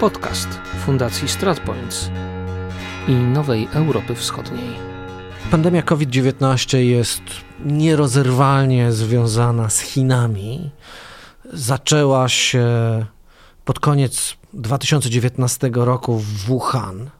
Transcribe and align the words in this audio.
Podcast 0.00 0.48
Fundacji 0.86 1.28
StratPoints 1.28 2.10
i 3.08 3.12
Nowej 3.12 3.68
Europy 3.72 4.14
Wschodniej. 4.14 4.68
Pandemia 5.50 5.82
COVID-19 5.82 6.78
jest 6.78 7.22
nierozerwalnie 7.64 8.92
związana 8.92 9.70
z 9.70 9.80
Chinami. 9.80 10.70
Zaczęła 11.52 12.28
się 12.28 12.66
pod 13.64 13.80
koniec 13.80 14.36
2019 14.52 15.70
roku 15.74 16.18
w 16.18 16.24
Wuhan. 16.24 17.10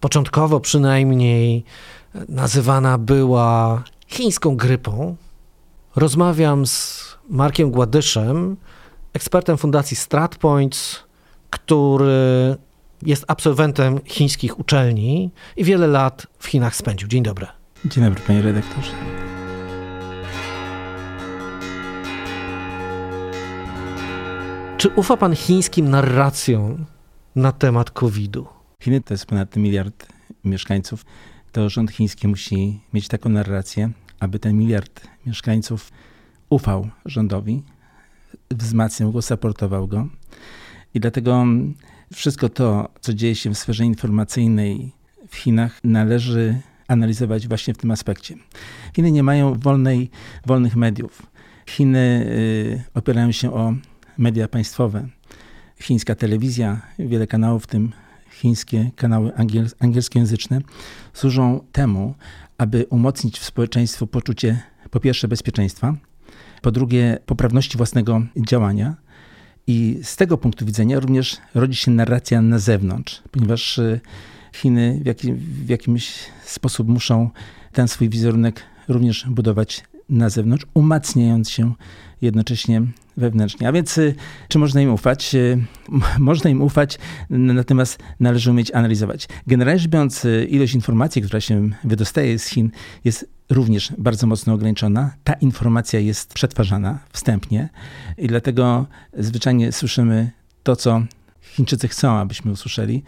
Początkowo 0.00 0.60
przynajmniej 0.60 1.64
nazywana 2.28 2.98
była 2.98 3.82
chińską 4.06 4.56
grypą. 4.56 5.16
Rozmawiam 5.96 6.66
z 6.66 7.04
Markiem 7.30 7.70
Gładyszem, 7.70 8.56
ekspertem 9.12 9.56
Fundacji 9.56 9.96
StratPoints, 9.96 11.05
który 11.50 12.56
jest 13.02 13.24
absolwentem 13.28 14.00
chińskich 14.04 14.58
uczelni 14.58 15.30
i 15.56 15.64
wiele 15.64 15.86
lat 15.86 16.26
w 16.38 16.46
Chinach 16.46 16.76
spędził. 16.76 17.08
Dzień 17.08 17.22
dobry. 17.22 17.46
Dzień 17.84 18.04
dobry, 18.04 18.20
panie 18.26 18.42
redaktorze. 18.42 18.92
Czy 24.78 24.88
ufa 24.88 25.16
pan 25.16 25.36
chińskim 25.36 25.90
narracjom 25.90 26.84
na 27.36 27.52
temat 27.52 27.90
COVID-u? 27.90 28.46
Chiny 28.82 29.00
to 29.00 29.14
jest 29.14 29.26
ponad 29.26 29.56
miliard 29.56 30.06
mieszkańców. 30.44 31.04
To 31.52 31.68
rząd 31.68 31.90
chiński 31.90 32.28
musi 32.28 32.80
mieć 32.92 33.08
taką 33.08 33.28
narrację, 33.30 33.90
aby 34.20 34.38
ten 34.38 34.58
miliard 34.58 35.00
mieszkańców 35.26 35.92
ufał 36.50 36.88
rządowi, 37.04 37.62
wzmacniał 38.50 39.12
go, 39.12 39.22
supportował 39.22 39.88
go. 39.88 40.06
I 40.96 41.00
dlatego 41.00 41.46
wszystko 42.14 42.48
to, 42.48 42.88
co 43.00 43.14
dzieje 43.14 43.34
się 43.34 43.50
w 43.50 43.58
sferze 43.58 43.84
informacyjnej 43.84 44.92
w 45.28 45.36
Chinach, 45.36 45.80
należy 45.84 46.60
analizować 46.88 47.48
właśnie 47.48 47.74
w 47.74 47.78
tym 47.78 47.90
aspekcie. 47.90 48.34
Chiny 48.96 49.12
nie 49.12 49.22
mają 49.22 49.54
wolnej, 49.54 50.10
wolnych 50.46 50.76
mediów. 50.76 51.22
Chiny 51.66 52.26
y, 52.28 52.82
opierają 52.94 53.32
się 53.32 53.54
o 53.54 53.74
media 54.18 54.48
państwowe. 54.48 55.08
Chińska 55.80 56.14
telewizja, 56.14 56.80
wiele 56.98 57.26
kanałów, 57.26 57.64
w 57.64 57.66
tym 57.66 57.92
chińskie 58.30 58.90
kanały 58.96 59.34
angiel, 59.34 59.68
angielskojęzyczne, 59.78 60.60
służą 61.12 61.60
temu, 61.72 62.14
aby 62.58 62.86
umocnić 62.90 63.38
w 63.38 63.44
społeczeństwu 63.44 64.06
poczucie 64.06 64.62
po 64.90 65.00
pierwsze 65.00 65.28
bezpieczeństwa, 65.28 65.94
po 66.62 66.70
drugie 66.70 67.18
poprawności 67.26 67.76
własnego 67.76 68.22
działania. 68.36 69.05
I 69.66 69.98
z 70.02 70.16
tego 70.16 70.38
punktu 70.38 70.66
widzenia 70.66 71.00
również 71.00 71.36
rodzi 71.54 71.76
się 71.76 71.90
narracja 71.90 72.42
na 72.42 72.58
zewnątrz, 72.58 73.22
ponieważ 73.30 73.78
y, 73.78 74.00
Chiny 74.52 75.00
w, 75.02 75.06
jakim, 75.06 75.36
w 75.36 75.68
jakimś 75.68 76.14
sposób 76.44 76.88
muszą 76.88 77.30
ten 77.72 77.88
swój 77.88 78.08
wizerunek 78.08 78.62
również 78.88 79.26
budować 79.28 79.84
na 80.08 80.28
zewnątrz, 80.28 80.66
umacniając 80.74 81.50
się 81.50 81.72
jednocześnie 82.22 82.82
wewnętrznie. 83.16 83.68
A 83.68 83.72
więc 83.72 83.98
y, 83.98 84.14
czy 84.48 84.58
można 84.58 84.80
im 84.80 84.92
ufać? 84.92 85.34
Y, 85.34 85.64
można 86.18 86.50
im 86.50 86.62
ufać, 86.62 86.98
natomiast 87.30 87.98
należy 88.20 88.50
umieć 88.50 88.70
analizować. 88.70 89.28
Generalnie 89.46 89.80
rzecz 89.80 89.90
biorąc, 89.90 90.26
ilość 90.48 90.74
informacji, 90.74 91.22
która 91.22 91.40
się 91.40 91.70
wydostaje 91.84 92.38
z 92.38 92.46
Chin 92.46 92.70
jest 93.04 93.35
również 93.50 93.92
bardzo 93.98 94.26
mocno 94.26 94.52
ograniczona. 94.52 95.14
Ta 95.24 95.32
informacja 95.32 96.00
jest 96.00 96.34
przetwarzana 96.34 96.98
wstępnie 97.12 97.68
i 98.18 98.26
dlatego 98.26 98.86
zwyczajnie 99.18 99.72
słyszymy 99.72 100.30
to, 100.62 100.76
co 100.76 101.02
Chińczycy 101.42 101.88
chcą, 101.88 102.12
abyśmy 102.12 102.52
usłyszeli, 102.52 103.02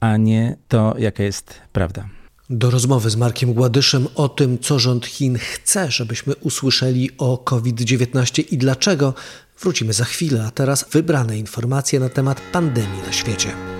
a 0.00 0.16
nie 0.16 0.56
to, 0.68 0.94
jaka 0.98 1.22
jest 1.22 1.54
prawda. 1.72 2.08
Do 2.50 2.70
rozmowy 2.70 3.10
z 3.10 3.16
Markiem 3.16 3.54
Gładyszem 3.54 4.06
o 4.14 4.28
tym, 4.28 4.58
co 4.58 4.78
rząd 4.78 5.06
Chin 5.06 5.38
chce, 5.38 5.90
żebyśmy 5.90 6.36
usłyszeli 6.36 7.10
o 7.18 7.38
COVID-19 7.38 8.44
i 8.50 8.58
dlaczego, 8.58 9.14
wrócimy 9.60 9.92
za 9.92 10.04
chwilę, 10.04 10.44
a 10.46 10.50
teraz 10.50 10.86
wybrane 10.92 11.38
informacje 11.38 12.00
na 12.00 12.08
temat 12.08 12.40
pandemii 12.52 13.02
na 13.06 13.12
świecie. 13.12 13.77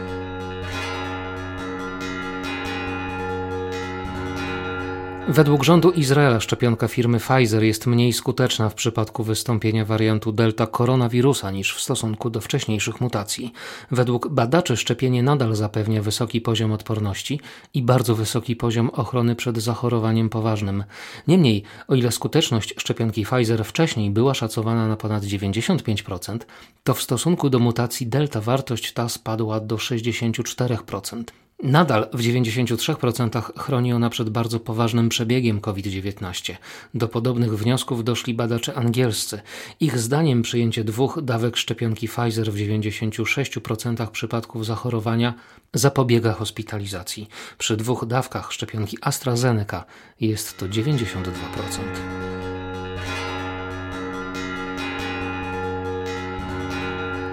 Według 5.31 5.65
rządu 5.65 5.91
Izraela 5.91 6.41
szczepionka 6.41 6.89
firmy 6.89 7.19
Pfizer 7.19 7.63
jest 7.63 7.87
mniej 7.87 8.13
skuteczna 8.13 8.69
w 8.69 8.75
przypadku 8.75 9.25
wystąpienia 9.25 9.85
wariantu 9.85 10.33
delta 10.33 10.67
koronawirusa 10.67 11.51
niż 11.51 11.75
w 11.75 11.81
stosunku 11.81 12.31
do 12.31 12.41
wcześniejszych 12.41 13.01
mutacji. 13.01 13.53
Według 13.91 14.29
badaczy 14.29 14.77
szczepienie 14.77 15.23
nadal 15.23 15.55
zapewnia 15.55 16.03
wysoki 16.03 16.41
poziom 16.41 16.73
odporności 16.73 17.41
i 17.75 17.83
bardzo 17.83 18.15
wysoki 18.15 18.57
poziom 18.57 18.91
ochrony 18.91 19.37
przed 19.37 19.59
zachorowaniem 19.59 20.29
poważnym. 20.29 20.85
Niemniej, 21.27 21.63
o 21.89 21.95
ile 21.95 22.13
skuteczność 22.13 22.75
szczepionki 22.79 23.25
Pfizer 23.25 23.65
wcześniej 23.65 24.11
była 24.11 24.35
szacowana 24.35 24.89
na 24.89 24.97
ponad 24.97 25.25
95%, 25.25 26.39
to 26.85 26.95
w 26.95 27.03
stosunku 27.03 27.51
do 27.51 27.59
mutacji 27.59 28.07
delta 28.07 28.41
wartość 28.41 28.93
ta 28.93 29.09
spadła 29.09 29.61
do 29.61 29.77
64%. 29.77 31.25
Nadal 31.63 32.09
w 32.13 32.21
93% 32.21 33.59
chroni 33.59 33.93
ona 33.93 34.11
przed 34.11 34.31
bardzo 34.31 34.61
poważnym 34.61 35.09
przebiegiem 35.09 35.61
COVID-19. 35.61 36.55
Do 36.95 37.09
podobnych 37.09 37.59
wniosków 37.59 38.05
doszli 38.05 38.35
badacze 38.35 38.75
angielscy. 38.75 39.41
Ich 39.81 39.99
zdaniem 39.99 40.43
przyjęcie 40.43 40.85
dwóch 40.85 41.23
dawek 41.23 41.57
szczepionki 41.57 42.09
Pfizer 42.09 42.53
w 42.53 42.57
96% 42.57 44.11
przypadków 44.11 44.67
zachorowania 44.67 45.35
zapobiega 45.75 46.33
hospitalizacji. 46.33 47.29
Przy 47.59 47.77
dwóch 47.77 48.07
dawkach 48.07 48.53
szczepionki 48.53 48.99
AstraZeneca 49.01 49.85
jest 50.21 50.59
to 50.59 50.67
92%. 50.67 52.48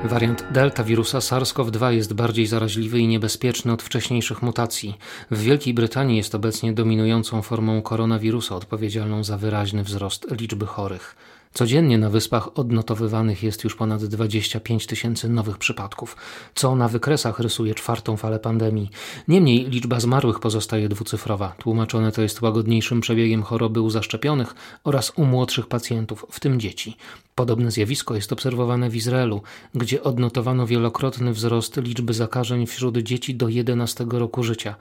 Wariant 0.07 0.43
delta 0.51 0.83
wirusa 0.83 1.19
SARS-CoV-2 1.19 1.89
jest 1.89 2.13
bardziej 2.13 2.47
zaraźliwy 2.47 2.99
i 2.99 3.07
niebezpieczny 3.07 3.73
od 3.73 3.83
wcześniejszych 3.83 4.41
mutacji. 4.41 4.97
W 5.31 5.41
Wielkiej 5.41 5.73
Brytanii 5.73 6.17
jest 6.17 6.35
obecnie 6.35 6.73
dominującą 6.73 7.41
formą 7.41 7.81
koronawirusa 7.81 8.55
odpowiedzialną 8.55 9.23
za 9.23 9.37
wyraźny 9.37 9.83
wzrost 9.83 10.27
liczby 10.31 10.65
chorych. 10.65 11.15
Codziennie 11.53 11.97
na 11.97 12.09
wyspach 12.09 12.59
odnotowywanych 12.59 13.43
jest 13.43 13.63
już 13.63 13.75
ponad 13.75 14.05
25 14.05 14.85
tysięcy 14.85 15.29
nowych 15.29 15.57
przypadków, 15.57 16.17
co 16.55 16.75
na 16.75 16.87
wykresach 16.87 17.39
rysuje 17.39 17.75
czwartą 17.75 18.17
falę 18.17 18.39
pandemii. 18.39 18.89
Niemniej 19.27 19.65
liczba 19.69 19.99
zmarłych 19.99 20.39
pozostaje 20.39 20.89
dwucyfrowa. 20.89 21.55
Tłumaczone 21.57 22.11
to 22.11 22.21
jest 22.21 22.41
łagodniejszym 22.41 23.01
przebiegiem 23.01 23.43
choroby 23.43 23.81
u 23.81 23.89
zaszczepionych 23.89 24.55
oraz 24.83 25.11
u 25.15 25.25
młodszych 25.25 25.67
pacjentów, 25.67 26.25
w 26.31 26.39
tym 26.39 26.59
dzieci. 26.59 26.97
Podobne 27.35 27.71
zjawisko 27.71 28.15
jest 28.15 28.33
obserwowane 28.33 28.89
w 28.89 28.95
Izraelu, 28.95 29.41
gdzie 29.73 30.03
odnotowano 30.03 30.67
wielokrotny 30.67 31.33
wzrost 31.33 31.77
liczby 31.77 32.13
zakażeń 32.13 32.65
wśród 32.65 32.97
dzieci 32.97 33.35
do 33.35 33.49
11 33.49 34.05
roku 34.09 34.43
życia. 34.43 34.75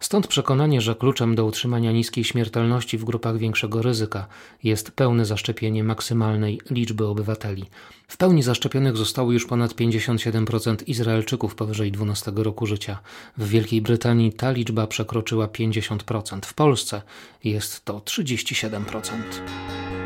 Stąd 0.00 0.26
przekonanie, 0.26 0.80
że 0.80 0.94
kluczem 0.94 1.34
do 1.34 1.44
utrzymania 1.44 1.92
niskiej 1.92 2.24
śmiertelności 2.24 2.98
w 2.98 3.04
grupach 3.04 3.38
większego 3.38 3.82
ryzyka 3.82 4.26
jest 4.64 4.90
pełne 4.90 5.24
zaszczepienie 5.24 5.84
maksymalnej 5.84 6.60
liczby 6.70 7.06
obywateli. 7.06 7.66
W 8.08 8.16
pełni 8.16 8.42
zaszczepionych 8.42 8.96
zostało 8.96 9.32
już 9.32 9.46
ponad 9.46 9.74
57% 9.74 10.76
Izraelczyków 10.86 11.54
powyżej 11.54 11.92
12 11.92 12.32
roku 12.36 12.66
życia. 12.66 12.98
W 13.38 13.48
Wielkiej 13.48 13.82
Brytanii 13.82 14.32
ta 14.32 14.50
liczba 14.50 14.86
przekroczyła 14.86 15.46
50%, 15.46 16.46
w 16.46 16.54
Polsce 16.54 17.02
jest 17.44 17.84
to 17.84 17.98
37%. 17.98 19.97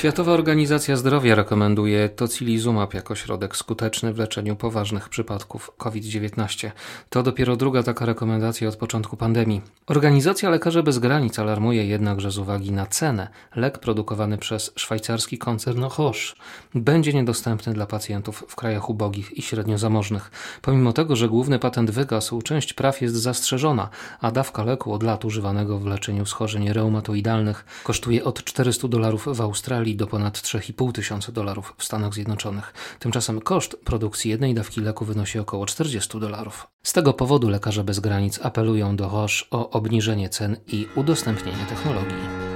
Światowa 0.00 0.32
Organizacja 0.32 0.96
Zdrowia 0.96 1.34
rekomenduje 1.34 2.08
tocilizumab 2.08 2.94
jako 2.94 3.14
środek 3.14 3.56
skuteczny 3.56 4.12
w 4.12 4.18
leczeniu 4.18 4.56
poważnych 4.56 5.08
przypadków 5.08 5.70
COVID-19. 5.78 6.70
To 7.10 7.22
dopiero 7.22 7.56
druga 7.56 7.82
taka 7.82 8.06
rekomendacja 8.06 8.68
od 8.68 8.76
początku 8.76 9.16
pandemii. 9.16 9.60
Organizacja 9.86 10.50
Lekarze 10.50 10.82
Bez 10.82 10.98
Granic 10.98 11.38
alarmuje 11.38 11.86
jednak, 11.86 12.20
że 12.20 12.30
z 12.30 12.38
uwagi 12.38 12.72
na 12.72 12.86
cenę 12.86 13.28
lek 13.56 13.78
produkowany 13.78 14.38
przez 14.38 14.72
szwajcarski 14.76 15.38
koncern 15.38 15.82
Roche 15.98 16.34
będzie 16.74 17.12
niedostępny 17.12 17.72
dla 17.72 17.86
pacjentów 17.86 18.44
w 18.48 18.56
krajach 18.56 18.90
ubogich 18.90 19.38
i 19.38 19.42
średnio 19.42 19.78
zamożnych. 19.78 20.30
Pomimo 20.62 20.92
tego, 20.92 21.16
że 21.16 21.28
główny 21.28 21.58
patent 21.58 21.90
wygasł, 21.90 22.42
część 22.42 22.72
praw 22.72 23.00
jest 23.00 23.14
zastrzeżona, 23.14 23.88
a 24.20 24.30
dawka 24.30 24.64
leku 24.64 24.92
od 24.92 25.02
lat 25.02 25.24
używanego 25.24 25.78
w 25.78 25.86
leczeniu 25.86 26.26
schorzeń 26.26 26.72
reumatoidalnych 26.72 27.64
kosztuje 27.84 28.24
od 28.24 28.44
400 28.44 28.88
dolarów 28.88 29.28
w 29.36 29.40
Australii 29.40 29.89
do 29.96 30.06
ponad 30.06 30.38
3,5 30.38 30.92
tysiąca 30.92 31.32
dolarów 31.32 31.74
w 31.78 31.84
Stanach 31.84 32.14
Zjednoczonych. 32.14 32.74
Tymczasem 32.98 33.40
koszt 33.40 33.76
produkcji 33.84 34.30
jednej 34.30 34.54
dawki 34.54 34.80
leku 34.80 35.04
wynosi 35.04 35.38
około 35.38 35.66
40 35.66 36.20
dolarów. 36.20 36.66
Z 36.82 36.92
tego 36.92 37.12
powodu 37.12 37.48
lekarze 37.48 37.84
bez 37.84 38.00
granic 38.00 38.40
apelują 38.42 38.96
do 38.96 39.08
Roche 39.08 39.44
o 39.50 39.70
obniżenie 39.70 40.28
cen 40.28 40.56
i 40.66 40.88
udostępnienie 40.94 41.64
technologii. 41.68 42.50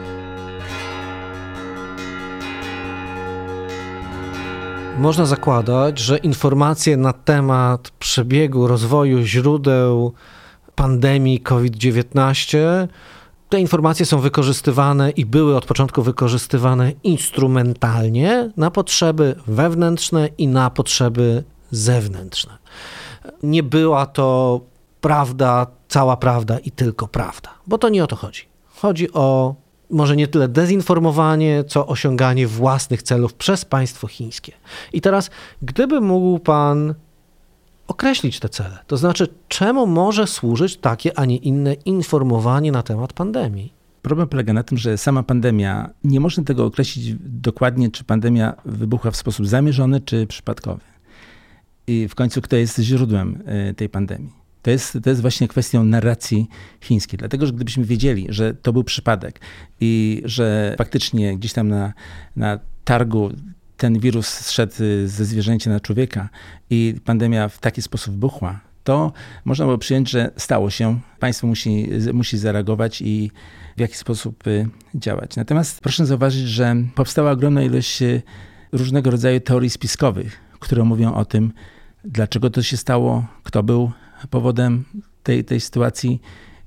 można 4.99 5.27
zakładać, 5.27 5.99
że 5.99 6.19
informacje 6.19 6.97
na 6.97 7.13
temat 7.13 7.91
przebiegu 7.91 8.67
rozwoju 8.67 9.23
źródeł 9.23 10.13
pandemii 10.75 11.41
COVID-19 11.41 12.59
te 13.49 13.61
informacje 13.61 14.07
są 14.07 14.19
wykorzystywane 14.19 15.11
i 15.11 15.27
były 15.27 15.57
od 15.57 15.67
początku 15.67 16.03
wykorzystywane 16.03 16.93
instrumentalnie 17.03 18.51
na 18.57 18.71
potrzeby 18.71 19.37
wewnętrzne 19.47 20.29
i 20.39 20.49
na 20.49 20.71
potrzeby 20.71 21.45
zewnętrzne. 21.71 22.59
Nie 23.43 23.63
była 23.63 24.07
to 24.07 24.61
prawda, 25.01 25.67
cała 25.89 26.17
prawda 26.17 26.59
i 26.59 26.71
tylko 26.71 27.09
prawda, 27.09 27.51
bo 27.67 27.79
to 27.79 27.89
nie 27.89 28.05
o 28.05 28.07
to 28.07 28.17
chodzi. 28.17 28.43
Chodzi 28.77 29.13
o 29.13 29.55
może 29.91 30.17
nie 30.17 30.29
tyle 30.29 30.49
dezinformowanie, 30.49 31.65
co 31.65 31.87
osiąganie 31.87 32.47
własnych 32.47 33.03
celów 33.03 33.35
przez 33.35 33.65
państwo 33.65 34.07
chińskie. 34.07 34.53
I 34.93 35.01
teraz, 35.01 35.31
gdyby 35.63 36.01
mógł 36.01 36.39
pan 36.39 36.95
określić 37.87 38.41
te 38.41 38.49
cele, 38.49 38.79
to 38.87 38.97
znaczy, 38.97 39.29
czemu 39.49 39.87
może 39.87 40.27
służyć 40.27 40.77
takie, 40.77 41.19
a 41.19 41.25
nie 41.25 41.37
inne 41.37 41.75
informowanie 41.75 42.73
na 42.73 42.83
temat 42.83 43.13
pandemii? 43.13 43.73
Problem 44.03 44.29
polega 44.29 44.53
na 44.53 44.63
tym, 44.63 44.79
że 44.79 44.99
sama 44.99 45.23
pandemia, 45.23 45.91
nie 46.05 46.21
można 46.21 46.45
tego 46.45 46.65
określić 46.65 47.15
dokładnie, 47.21 47.91
czy 47.91 48.05
pandemia 48.05 48.55
wybuchła 48.65 49.11
w 49.11 49.17
sposób 49.17 49.47
zamierzony, 49.47 50.01
czy 50.01 50.27
przypadkowy. 50.27 50.81
I 51.87 52.09
w 52.09 52.15
końcu, 52.15 52.41
kto 52.41 52.57
jest 52.57 52.79
źródłem 52.79 53.43
y, 53.71 53.75
tej 53.75 53.89
pandemii? 53.89 54.33
To 54.63 54.71
jest, 54.71 54.99
to 55.03 55.11
jest 55.11 55.23
właśnie 55.23 55.49
kwestią 55.49 55.85
narracji 55.85 56.49
chińskiej. 56.81 57.19
Dlatego, 57.19 57.47
że 57.47 57.53
gdybyśmy 57.53 57.85
wiedzieli, 57.85 58.27
że 58.29 58.55
to 58.55 58.73
był 58.73 58.85
przypadek 58.85 59.41
i 59.81 60.23
że 60.25 60.75
faktycznie 60.79 61.39
gdzieś 61.39 61.53
tam 61.53 61.69
na, 61.69 61.93
na 62.37 62.59
targu 62.85 63.31
ten 63.85 63.99
wirus 63.99 64.29
zszedł 64.29 64.73
ze 65.05 65.25
zwierzęcia 65.25 65.71
na 65.71 65.81
człowieka 65.81 66.29
i 66.71 66.95
pandemia 67.05 67.49
w 67.49 67.59
taki 67.59 67.83
sposób 67.83 68.15
buchła, 68.15 68.61
to 68.85 69.13
można 69.45 69.65
było 69.65 69.79
przyjąć, 69.79 70.11
że 70.11 70.31
stało 70.37 70.71
się. 70.71 71.01
Państwo 71.19 71.47
musi, 71.47 71.89
musi 72.13 72.39
zareagować 72.39 73.03
i 73.03 73.31
w 73.77 73.81
jakiś 73.81 73.97
sposób 73.97 74.47
y, 74.47 74.69
działać. 74.95 75.37
Natomiast 75.37 75.81
proszę 75.81 76.07
zauważyć, 76.07 76.49
że 76.49 76.77
powstała 76.95 77.31
ogromna 77.31 77.63
ilość 77.63 78.03
y, 78.03 78.23
różnego 78.73 79.11
rodzaju 79.11 79.41
teorii 79.41 79.71
spiskowych, 79.71 80.41
które 80.59 80.85
mówią 80.85 81.15
o 81.15 81.25
tym, 81.25 81.53
dlaczego 82.05 82.51
to 82.51 82.63
się 82.63 82.77
stało, 82.77 83.27
kto 83.43 83.63
był 83.63 83.93
powodem 84.31 84.85
tej, 85.23 85.45
tej 85.45 85.61
sytuacji, 85.61 86.21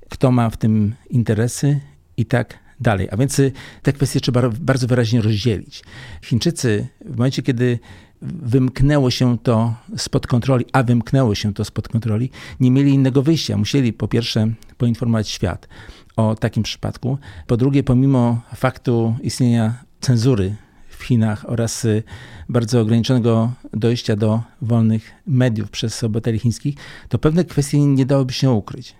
kto 0.08 0.30
ma 0.30 0.50
w 0.50 0.56
tym 0.56 0.94
interesy 1.10 1.80
i 2.16 2.26
tak 2.26 2.58
dalej. 2.80 3.08
A 3.10 3.16
więc 3.16 3.38
y, 3.38 3.52
te 3.82 3.92
kwestie 3.92 4.20
trzeba 4.20 4.50
bardzo 4.60 4.86
wyraźnie 4.86 5.22
rozdzielić. 5.22 5.82
Chińczycy 6.22 6.86
w 7.04 7.16
momencie, 7.16 7.42
kiedy 7.42 7.78
wymknęło 8.22 9.10
się 9.10 9.38
to 9.38 9.74
spod 9.96 10.26
kontroli, 10.26 10.64
a 10.72 10.82
wymknęło 10.82 11.34
się 11.34 11.54
to 11.54 11.64
spod 11.64 11.88
kontroli, 11.88 12.30
nie 12.60 12.70
mieli 12.70 12.92
innego 12.92 13.22
wyjścia. 13.22 13.56
Musieli 13.56 13.92
po 13.92 14.08
pierwsze 14.08 14.48
poinformować 14.78 15.28
świat 15.28 15.68
o 16.16 16.34
takim 16.34 16.62
przypadku. 16.62 17.18
Po 17.46 17.56
drugie, 17.56 17.82
pomimo 17.82 18.40
faktu 18.54 19.14
istnienia 19.22 19.84
cenzury 20.00 20.54
w 20.88 21.04
Chinach 21.04 21.44
oraz 21.48 21.84
y, 21.84 22.02
bardzo 22.48 22.80
ograniczonego 22.80 23.52
dojścia 23.72 24.16
do 24.16 24.42
wolnych 24.62 25.10
mediów 25.26 25.70
przez 25.70 26.04
obywateli 26.04 26.38
chińskich, 26.38 26.74
to 27.08 27.18
pewne 27.18 27.44
kwestie 27.44 27.86
nie 27.86 28.06
dałoby 28.06 28.32
się 28.32 28.50
ukryć. 28.50 28.94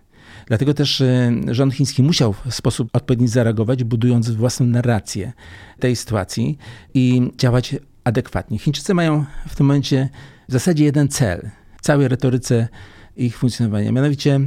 Dlatego 0.48 0.74
też 0.74 1.00
y, 1.00 1.32
rząd 1.50 1.74
chiński 1.74 2.02
musiał 2.02 2.32
w 2.32 2.54
sposób 2.54 2.88
odpowiedni 2.92 3.28
zareagować, 3.28 3.84
budując 3.84 4.30
własną 4.30 4.66
narrację 4.66 5.32
tej 5.80 5.96
sytuacji 5.96 6.58
i 6.94 7.32
działać 7.38 7.76
adekwatnie. 8.04 8.58
Chińczycy 8.58 8.94
mają 8.94 9.24
w 9.48 9.56
tym 9.56 9.66
momencie 9.66 10.08
w 10.48 10.52
zasadzie 10.52 10.84
jeden 10.84 11.08
cel 11.08 11.50
w 11.78 11.80
całej 11.80 12.08
retoryce 12.08 12.68
ich 13.16 13.38
funkcjonowania, 13.38 13.92
mianowicie 13.92 14.40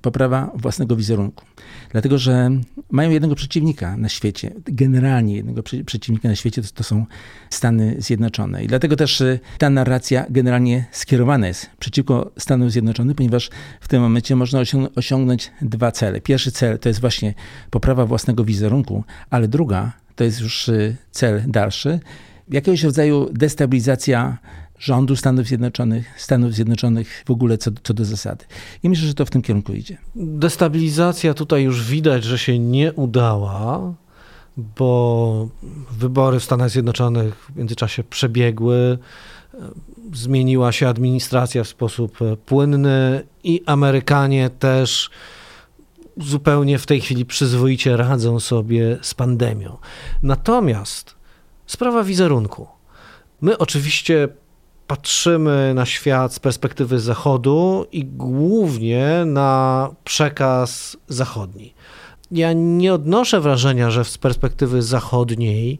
poprawa 0.00 0.50
własnego 0.54 0.96
wizerunku. 0.96 1.44
Dlatego, 1.92 2.18
że 2.18 2.50
mają 2.90 3.10
jednego 3.10 3.34
przeciwnika 3.34 3.96
na 3.96 4.08
świecie, 4.08 4.52
generalnie 4.64 5.36
jednego 5.36 5.62
przeciwnika 5.62 6.28
na 6.28 6.36
świecie 6.36 6.62
to, 6.62 6.68
to, 6.74 6.84
są 6.84 7.06
Stany 7.50 7.96
Zjednoczone. 7.98 8.64
I 8.64 8.66
dlatego 8.66 8.96
też 8.96 9.20
y, 9.20 9.40
ta 9.58 9.70
narracja 9.70 10.26
generalnie 10.30 10.84
skierowana 10.92 11.48
jest 11.48 11.70
przeciwko 11.78 12.30
Stanom 12.38 12.70
Zjednoczonym, 12.70 13.14
ponieważ 13.14 13.50
w 13.80 13.88
tym 13.88 14.02
momencie 14.02 14.36
można 14.36 14.60
osiągnąć 14.96 15.50
dwa 15.62 15.92
cele. 15.92 16.20
Pierwszy 16.20 16.52
cel 16.52 16.78
to 16.78 16.88
jest 16.88 17.00
właśnie 17.00 17.34
poprawa 17.70 18.06
własnego 18.06 18.44
wizerunku, 18.44 19.04
ale 19.30 19.48
druga 19.48 19.92
to 20.16 20.24
jest 20.24 20.40
już 20.40 20.68
y, 20.68 20.96
cel 21.10 21.42
dalszy, 21.46 22.00
jakiegoś 22.48 22.82
rodzaju 22.82 23.28
destabilizacja 23.32 24.38
rządu 24.80 25.16
Stanów 25.16 25.46
Zjednoczonych, 25.46 26.20
Stanów 26.20 26.54
Zjednoczonych 26.54 27.24
w 27.26 27.30
ogóle 27.30 27.58
co, 27.58 27.70
co 27.82 27.94
do 27.94 28.04
zasady. 28.04 28.44
I 28.82 28.88
myślę, 28.88 29.08
że 29.08 29.14
to 29.14 29.26
w 29.26 29.30
tym 29.30 29.42
kierunku 29.42 29.72
idzie. 29.72 29.98
Destabilizacja 30.14 31.34
tutaj 31.34 31.62
już 31.62 31.84
widać, 31.84 32.24
że 32.24 32.38
się 32.38 32.58
nie 32.58 32.92
udała, 32.92 33.94
bo 34.56 35.48
wybory 35.90 36.40
w 36.40 36.44
Stanach 36.44 36.70
Zjednoczonych 36.70 37.34
w 37.34 37.56
międzyczasie 37.56 38.04
przebiegły, 38.04 38.98
zmieniła 40.12 40.72
się 40.72 40.88
administracja 40.88 41.64
w 41.64 41.68
sposób 41.68 42.18
płynny 42.46 43.22
i 43.44 43.62
Amerykanie 43.66 44.50
też 44.50 45.10
zupełnie 46.16 46.78
w 46.78 46.86
tej 46.86 47.00
chwili 47.00 47.24
przyzwoicie 47.26 47.96
radzą 47.96 48.40
sobie 48.40 48.98
z 49.02 49.14
pandemią. 49.14 49.76
Natomiast 50.22 51.14
sprawa 51.66 52.04
wizerunku. 52.04 52.66
My 53.40 53.58
oczywiście 53.58 54.28
patrzymy 54.90 55.72
na 55.74 55.86
świat 55.86 56.34
z 56.34 56.38
perspektywy 56.38 57.00
Zachodu 57.00 57.86
i 57.92 58.04
głównie 58.04 59.22
na 59.26 59.90
przekaz 60.04 60.96
zachodni. 61.08 61.74
Ja 62.30 62.52
nie 62.52 62.94
odnoszę 62.94 63.40
wrażenia, 63.40 63.90
że 63.90 64.04
z 64.04 64.18
perspektywy 64.18 64.82
zachodniej 64.82 65.78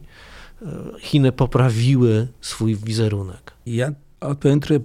e, 0.61 0.65
Chiny 0.99 1.31
poprawiły 1.31 2.27
swój 2.41 2.75
wizerunek. 2.75 3.53
Ja 3.65 3.91
odpowiem 4.21 4.59
trochę 4.59 4.83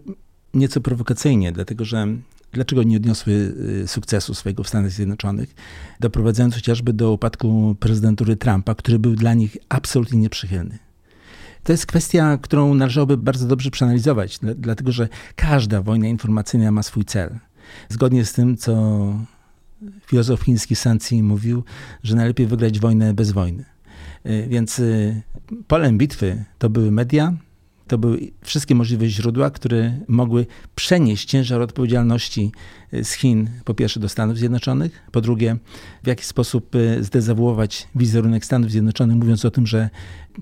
nieco 0.54 0.80
prowokacyjnie, 0.80 1.52
dlatego 1.52 1.84
że 1.84 2.06
dlaczego 2.52 2.82
nie 2.82 2.96
odniosły 2.96 3.54
e, 3.84 3.88
sukcesu 3.88 4.34
swojego 4.34 4.62
w 4.62 4.68
Stanach 4.68 4.90
Zjednoczonych, 4.90 5.54
doprowadzając 6.00 6.54
chociażby 6.54 6.92
do 6.92 7.12
upadku 7.12 7.76
prezydentury 7.80 8.36
Trumpa, 8.36 8.74
który 8.74 8.98
był 8.98 9.14
dla 9.14 9.34
nich 9.34 9.56
absolutnie 9.68 10.18
nieprzychylny. 10.18 10.85
To 11.66 11.72
jest 11.72 11.86
kwestia, 11.86 12.38
którą 12.42 12.74
należałoby 12.74 13.16
bardzo 13.16 13.46
dobrze 13.46 13.70
przeanalizować, 13.70 14.38
dlatego 14.56 14.92
że 14.92 15.08
każda 15.36 15.82
wojna 15.82 16.06
informacyjna 16.06 16.70
ma 16.70 16.82
swój 16.82 17.04
cel. 17.04 17.38
Zgodnie 17.88 18.24
z 18.24 18.32
tym, 18.32 18.56
co 18.56 18.74
filozof 20.06 20.40
chiński 20.40 20.76
Sanzi 20.76 21.22
mówił, 21.22 21.64
że 22.02 22.16
najlepiej 22.16 22.46
wygrać 22.46 22.80
wojnę 22.80 23.14
bez 23.14 23.32
wojny. 23.32 23.64
Y, 24.26 24.46
więc 24.48 24.78
y, 24.78 25.22
polem 25.66 25.98
bitwy 25.98 26.44
to 26.58 26.70
były 26.70 26.90
media, 26.90 27.32
to 27.86 27.98
były 27.98 28.30
wszystkie 28.42 28.74
możliwe 28.74 29.08
źródła, 29.08 29.50
które 29.50 30.00
mogły 30.08 30.46
przenieść 30.74 31.28
ciężar 31.28 31.62
odpowiedzialności 31.62 32.52
y, 32.94 33.04
z 33.04 33.12
Chin, 33.12 33.50
po 33.64 33.74
pierwsze 33.74 34.00
do 34.00 34.08
Stanów 34.08 34.38
Zjednoczonych, 34.38 35.02
po 35.12 35.20
drugie 35.20 35.56
w 36.02 36.06
jaki 36.06 36.24
sposób 36.24 36.74
y, 36.74 37.04
zdezawuować 37.04 37.88
wizerunek 37.94 38.44
Stanów 38.44 38.70
Zjednoczonych, 38.70 39.16
mówiąc 39.16 39.44
o 39.44 39.50
tym, 39.50 39.66
że 39.66 39.90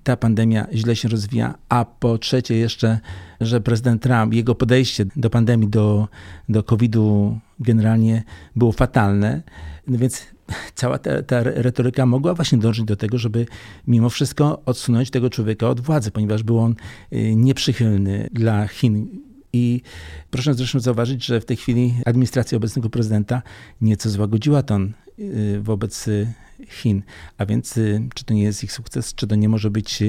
ta 0.03 0.17
pandemia 0.17 0.67
źle 0.73 0.97
się 0.97 1.09
rozwija, 1.09 1.55
a 1.69 1.85
po 1.85 2.19
trzecie 2.19 2.57
jeszcze, 2.57 3.01
że 3.41 3.61
prezydent 3.61 4.03
Trump, 4.03 4.35
jego 4.35 4.55
podejście 4.55 5.07
do 5.17 5.31
pandemii, 5.31 5.69
do, 5.69 6.09
do 6.49 6.63
COVID-u 6.63 7.39
generalnie 7.61 8.23
było 8.57 8.73
fatalne. 8.73 9.43
No 9.87 9.99
więc 9.99 10.27
cała 10.75 10.99
ta, 10.99 11.23
ta, 11.23 11.43
retoryka 11.43 12.07
mogła 12.07 12.35
właśnie 12.35 12.59
dążyć 12.59 12.85
do 12.85 12.97
tego, 12.97 13.19
żeby 13.19 13.47
mimo 13.87 14.11
wszystko 14.11 14.63
odsunąć 14.67 15.11
tego 15.11 15.31
człowieka 15.31 15.69
od 15.69 15.81
władzy, 15.81 16.11
ponieważ 16.11 16.43
był 16.43 16.59
on 16.59 16.75
y, 17.13 17.35
nieprzychylny 17.37 18.29
dla 18.33 18.67
Chin. 18.67 19.09
I 19.53 19.83
proszę 20.31 20.55
zresztą 20.55 20.81
zauważyć, 20.81 21.25
że 21.25 21.41
w 21.41 21.45
tej 21.45 21.57
chwili 21.57 21.95
administracja 22.05 22.57
obecnego 22.57 22.91
prezydenta 22.91 23.43
nieco 23.81 24.11
złagodziła 24.11 24.63
ton 24.63 24.93
y, 25.19 25.61
wobec 25.61 26.09
y, 26.09 26.33
Chin. 26.69 27.03
A 27.39 27.47
więc 27.47 27.75
czy 28.15 28.25
to 28.25 28.35
nie 28.35 28.43
jest 28.43 28.65
ich 28.65 28.73
sukces, 28.73 29.15
czy 29.15 29.27
to 29.27 29.35
nie 29.35 29.49
może 29.49 29.71
być 29.71 30.03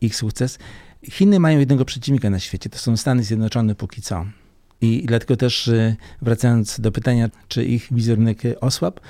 ich 0.00 0.16
sukces? 0.16 0.58
Chiny 1.10 1.40
mają 1.40 1.58
jednego 1.58 1.84
przeciwnika 1.84 2.30
na 2.30 2.38
świecie, 2.38 2.70
to 2.70 2.78
są 2.78 2.96
Stany 2.96 3.22
Zjednoczone 3.22 3.74
póki 3.74 4.02
co. 4.02 4.26
I 4.80 5.04
dlatego 5.06 5.36
też 5.36 5.70
wracając 6.22 6.80
do 6.80 6.92
pytania, 6.92 7.30
czy 7.48 7.64
ich 7.64 7.88
wizerunek 7.90 8.42
osłabł, 8.60 9.00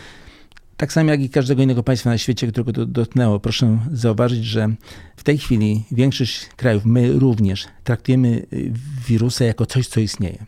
tak 0.85 0.93
samo 0.93 1.11
jak 1.11 1.21
i 1.21 1.31
każdego 1.31 1.63
innego 1.63 1.83
państwa 1.83 2.11
na 2.11 2.19
świecie, 2.19 2.47
którego 2.47 2.73
to 2.73 2.87
dotknęło. 2.87 3.41
Proszę 3.41 3.79
zauważyć, 3.93 4.45
że 4.45 4.69
w 5.17 5.23
tej 5.23 5.39
chwili 5.39 5.85
większość 5.93 6.47
krajów, 6.57 6.85
my 6.85 7.13
również, 7.13 7.67
traktujemy 7.85 8.47
y, 8.53 8.73
wirusa 9.09 9.45
jako 9.45 9.67
coś, 9.67 9.89
co 9.89 10.01
istnieje. 10.01 10.47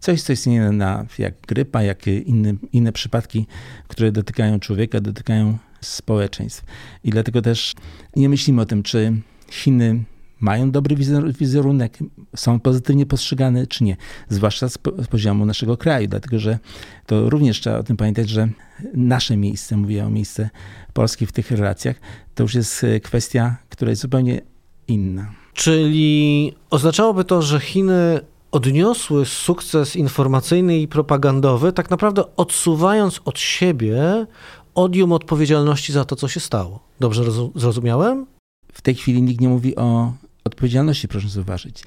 Coś, 0.00 0.22
co 0.22 0.32
istnieje 0.32 0.72
na, 0.72 1.06
jak 1.18 1.34
grypa, 1.48 1.82
jak 1.82 2.06
inne, 2.06 2.54
inne 2.72 2.92
przypadki, 2.92 3.46
które 3.88 4.12
dotykają 4.12 4.60
człowieka, 4.60 5.00
dotykają 5.00 5.58
społeczeństw. 5.80 6.64
I 7.04 7.10
dlatego 7.10 7.42
też 7.42 7.74
nie 8.16 8.28
myślimy 8.28 8.62
o 8.62 8.66
tym, 8.66 8.82
czy 8.82 9.12
Chiny 9.50 10.04
mają 10.40 10.70
dobry 10.70 10.96
wizerunek, 11.38 11.98
są 12.36 12.60
pozytywnie 12.60 13.06
postrzegane, 13.06 13.66
czy 13.66 13.84
nie. 13.84 13.96
Zwłaszcza 14.28 14.68
z, 14.68 14.78
poziomu 15.10 15.46
naszego 15.46 15.76
kraju, 15.76 16.08
dlatego 16.08 16.38
że 16.38 16.58
to 17.06 17.30
również 17.30 17.60
trzeba 17.60 17.78
o 17.78 17.82
tym 17.82 17.96
pamiętać, 17.96 18.28
że 18.28 18.48
nasze 18.94 19.36
miejsce, 19.36 19.76
mówię 19.76 20.06
o 20.06 20.10
miejsce 20.10 20.50
Polski 20.92 21.26
w 21.26 21.32
tych 21.32 21.50
relacjach, 21.50 21.96
to 22.34 22.42
już 22.42 22.54
jest 22.54 22.84
e, 22.84 23.00
kwestia, 23.00 23.56
która 23.68 23.90
jest 23.90 24.02
zupełnie 24.02 24.40
inna. 24.88 25.30
Czyli 25.52 26.52
oznaczałoby 26.70 27.24
to, 27.24 27.42
że 27.42 27.60
Chiny 27.60 28.20
odniosły 28.50 29.26
sukces 29.26 29.96
informacyjny 29.96 30.78
i 30.78 30.88
propagandowy, 30.88 31.72
tak 31.72 31.90
naprawdę 31.90 32.36
odsuwając 32.36 33.20
od 33.24 33.38
siebie 33.38 34.26
odium 34.74 35.12
odpowiedzialności 35.12 35.92
za 35.92 36.04
to, 36.04 36.16
co 36.16 36.28
się 36.28 36.40
stało. 36.40 36.80
Dobrze 37.00 37.24
zrozumiałem? 37.54 38.26
W 38.72 38.82
tej 38.82 38.94
chwili 38.94 39.22
nikt 39.22 39.40
nie 39.40 39.48
mówi 39.48 39.76
o 39.76 40.12
odpowiedzialności, 40.44 41.08
proszę 41.08 41.28
zauważyć. 41.28 41.82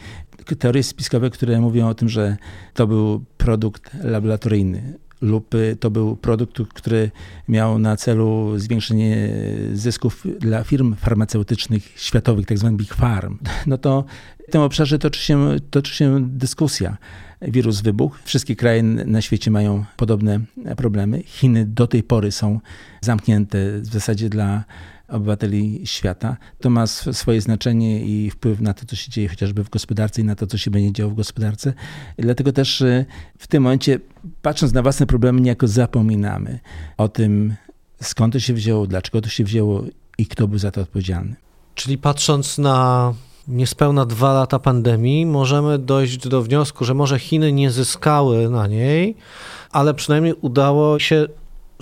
Teorie 0.59 0.83
spiskowe, 0.83 1.29
które 1.29 1.61
mówią 1.61 1.87
o 1.87 1.93
tym, 1.93 2.09
że 2.09 2.37
to 2.73 2.87
był 2.87 3.25
produkt 3.37 3.91
laboratoryjny 4.03 4.93
lub 5.23 5.55
to 5.79 5.91
był 5.91 6.15
produkt, 6.15 6.59
który 6.73 7.11
miał 7.47 7.79
na 7.79 7.97
celu 7.97 8.59
zwiększenie 8.59 9.29
zysków 9.73 10.23
dla 10.39 10.63
firm 10.63 10.95
farmaceutycznych 10.95 11.91
światowych, 11.95 12.45
tak 12.45 12.57
zwanych 12.57 12.77
big 12.77 12.93
farm, 12.93 13.37
no 13.67 13.77
to 13.77 14.05
w 14.47 14.51
tym 14.51 14.61
obszarze 14.61 14.99
toczy 14.99 15.21
się, 15.21 15.55
toczy 15.69 15.95
się 15.95 16.29
dyskusja. 16.29 16.97
Wirus 17.41 17.81
wybuchł, 17.81 18.17
wszystkie 18.23 18.55
kraje 18.55 18.83
na 18.83 19.21
świecie 19.21 19.51
mają 19.51 19.85
podobne 19.97 20.39
problemy. 20.77 21.23
Chiny 21.25 21.65
do 21.65 21.87
tej 21.87 22.03
pory 22.03 22.31
są 22.31 22.59
zamknięte 23.01 23.79
w 23.79 23.85
zasadzie 23.85 24.29
dla 24.29 24.63
obywateli 25.13 25.81
świata. 25.85 26.37
To 26.59 26.69
ma 26.69 26.87
swoje 26.87 27.41
znaczenie 27.41 28.05
i 28.05 28.29
wpływ 28.29 28.61
na 28.61 28.73
to, 28.73 28.85
co 28.85 28.95
się 28.95 29.11
dzieje 29.11 29.29
chociażby 29.29 29.63
w 29.63 29.69
gospodarce 29.69 30.21
i 30.21 30.23
na 30.23 30.35
to, 30.35 30.47
co 30.47 30.57
się 30.57 30.71
będzie 30.71 30.93
działo 30.93 31.11
w 31.11 31.15
gospodarce. 31.15 31.73
Dlatego 32.17 32.51
też 32.51 32.81
y, 32.81 33.05
w 33.37 33.47
tym 33.47 33.63
momencie, 33.63 33.99
patrząc 34.41 34.73
na 34.73 34.81
własne 34.81 35.05
problemy, 35.05 35.41
niejako 35.41 35.67
zapominamy 35.67 36.59
o 36.97 37.07
tym, 37.07 37.55
skąd 38.01 38.33
to 38.33 38.39
się 38.39 38.53
wzięło, 38.53 38.87
dlaczego 38.87 39.21
to 39.21 39.29
się 39.29 39.43
wzięło 39.43 39.83
i 40.17 40.27
kto 40.27 40.47
był 40.47 40.59
za 40.59 40.71
to 40.71 40.81
odpowiedzialny. 40.81 41.35
Czyli 41.75 41.97
patrząc 41.97 42.57
na 42.57 43.13
niespełna 43.47 44.05
dwa 44.05 44.33
lata 44.33 44.59
pandemii, 44.59 45.25
możemy 45.25 45.79
dojść 45.79 46.27
do 46.27 46.41
wniosku, 46.41 46.85
że 46.85 46.93
może 46.93 47.19
Chiny 47.19 47.51
nie 47.51 47.71
zyskały 47.71 48.49
na 48.49 48.67
niej, 48.67 49.15
ale 49.71 49.93
przynajmniej 49.93 50.33
udało 50.41 50.99
się 50.99 51.27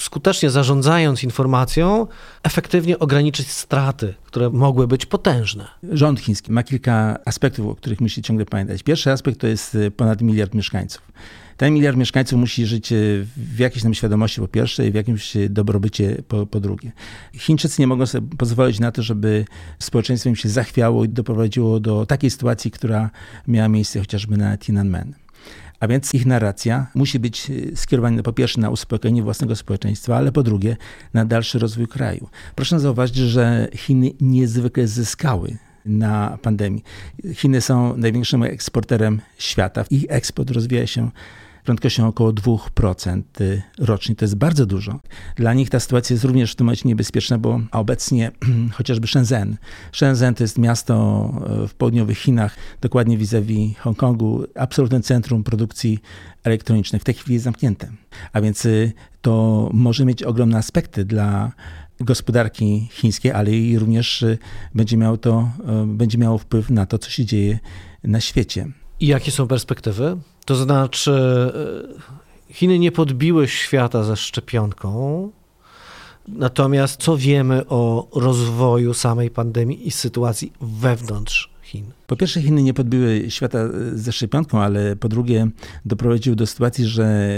skutecznie 0.02 0.50
zarządzając 0.50 1.24
informacją, 1.24 2.08
efektywnie 2.44 3.00
ograniczyć 3.00 3.48
straty, 3.48 4.14
które 4.24 4.50
mogły 4.50 4.88
być 4.88 5.06
potężne. 5.06 5.68
Rząd 5.92 6.20
chiński 6.20 6.52
ma 6.52 6.64
kilka 6.64 7.20
aspektów, 7.26 7.68
o 7.68 7.76
których 7.76 8.02
musi 8.02 8.22
ciągle 8.22 8.46
pamiętać. 8.46 8.84
Pierwszy 8.84 9.12
aspekt 9.12 9.40
to 9.40 9.48
jest 9.48 9.76
y, 9.76 9.92
ponad 9.92 10.22
miliard 10.22 10.54
mieszkańców. 10.54 11.12
Ten 11.58 11.74
miliard 11.74 11.98
mieszkańców 11.98 12.40
musi 12.40 12.66
żyć 12.66 12.92
y, 12.92 13.28
w 13.38 13.60
jakiejś 13.60 13.84
tam 13.84 13.94
świadomości 13.94 14.42
po 14.42 14.48
pierwsze 14.48 14.88
i 14.88 14.92
w 14.92 14.96
jakimś 14.96 15.34
dobrobycie 15.50 16.24
po, 16.28 16.46
po 16.46 16.60
drugie. 16.60 16.92
Chińczycy 17.34 17.82
nie 17.82 17.88
mogą 17.88 18.06
sobie 18.06 18.28
pozwolić 18.38 18.80
na 18.80 18.92
to, 18.92 19.04
żeby 19.04 19.46
społeczeństwo 19.80 20.30
im 20.30 20.36
się 20.36 20.50
zachwiało 20.50 21.06
i 21.06 21.10
doprowadziło 21.10 21.80
do 21.80 22.06
takiej 22.06 22.30
sytuacji, 22.30 22.72
która 22.72 23.10
miała 23.48 23.68
miejsce 23.68 24.00
chociażby 24.00 24.38
na 24.38 24.58
Tiananmen. 24.58 25.14
A 25.82 25.88
więc 25.88 26.14
ich 26.14 26.26
narracja 26.26 26.88
musi 26.96 27.20
być 27.20 27.52
e, 27.52 27.76
skierowana 27.76 28.24
po 28.24 28.34
pierwsze 28.34 28.62
na 28.62 28.70
uspokojenie 28.70 29.24
własnego 29.24 29.56
społeczeństwa, 29.56 30.18
ale 30.18 30.32
po 30.32 30.44
drugie 30.44 30.78
na 31.14 31.26
dalszy 31.26 31.60
rozwój 31.60 31.88
kraju. 31.88 32.30
Proszę 32.56 32.80
zauważyć, 32.80 33.16
że 33.16 33.68
Chiny 33.76 34.12
niezwykle 34.22 34.88
zyskały 34.88 35.58
na 35.86 36.38
pandemii. 36.42 36.84
Chiny 37.34 37.62
są 37.62 37.98
największym 37.98 38.44
eksporterem 38.44 39.22
świata. 39.38 39.86
Ich 39.90 40.06
eksport 40.10 40.52
rozwija 40.52 40.88
się 40.88 41.12
prędkością 41.64 42.08
około 42.08 42.34
2% 42.34 43.22
y, 43.42 43.62
rocznie. 43.78 44.16
To 44.16 44.26
jest 44.26 44.36
bardzo 44.36 44.66
dużo. 44.66 45.00
Dla 45.36 45.54
nich 45.54 45.70
ta 45.70 45.80
sytuacja 45.80 46.14
jest 46.14 46.26
również 46.26 46.52
w 46.52 46.56
tym 46.56 46.66
momencie 46.66 46.90
niebezpieczna, 46.90 47.38
bo 47.38 47.60
obecnie 47.72 48.32
chociażby 48.78 49.08
Shenzhen. 49.08 49.58
Shenzhen 49.92 50.36
to 50.36 50.44
jest 50.44 50.58
miasto 50.58 51.34
y, 51.64 51.68
w 51.68 51.74
południowych 51.74 52.18
Chinach, 52.18 52.56
dokładnie 52.82 53.18
vis-a-vis 53.18 53.78
Hongkongu, 53.78 54.44
absolutne 54.56 55.02
centrum 55.02 55.44
produkcji 55.44 56.00
elektronicznej. 56.44 57.00
W 57.00 57.04
tej 57.04 57.16
chwili 57.16 57.34
jest 57.34 57.44
zamknięte. 57.44 57.92
A 58.34 58.42
więc 58.42 58.66
y, 58.66 58.94
to 59.22 59.70
może 59.74 60.06
mieć 60.06 60.24
ogromne 60.24 60.58
aspekty 60.58 61.06
dla 61.06 61.52
gospodarki 62.00 62.88
chińskiej, 62.92 63.32
ale 63.32 63.52
i 63.52 63.80
również 63.80 64.26
będzie 64.76 64.98
miało 64.98 65.18
to, 65.18 65.52
będzie 65.88 66.18
miało 66.18 66.38
wpływ 66.38 66.70
na 66.70 66.86
to, 66.86 66.98
co 66.98 67.10
się 67.10 67.26
dzieje 67.26 67.60
na 68.04 68.20
świecie. 68.22 68.68
I 69.02 69.08
jakie 69.08 69.32
są 69.32 69.48
perspektywy? 69.48 70.18
To 70.46 70.56
znaczy, 70.56 71.12
e, 72.50 72.54
Chiny 72.54 72.80
nie 72.80 72.92
podbiły 72.92 73.48
świata 73.48 74.04
ze 74.04 74.18
szczepionką. 74.18 75.32
Natomiast 76.28 77.02
co 77.02 77.18
wiemy 77.18 77.68
o 77.68 78.08
rozwoju 78.16 78.94
samej 78.94 79.30
pandemii 79.30 79.88
i 79.88 79.92
sytuacji 79.92 80.54
wewnątrz 80.62 81.50
Chin? 81.72 81.86
Po 82.08 82.16
pierwsze, 82.16 82.42
Chiny 82.42 82.64
nie 82.64 82.74
podbiły 82.74 83.26
świata 83.30 83.60
ze 83.94 84.12
szczepionką, 84.12 84.62
ale 84.62 84.96
po 84.96 85.10
drugie 85.10 85.48
doprowadziły 85.86 86.36
do 86.36 86.48
sytuacji, 86.48 86.86
że 86.86 87.32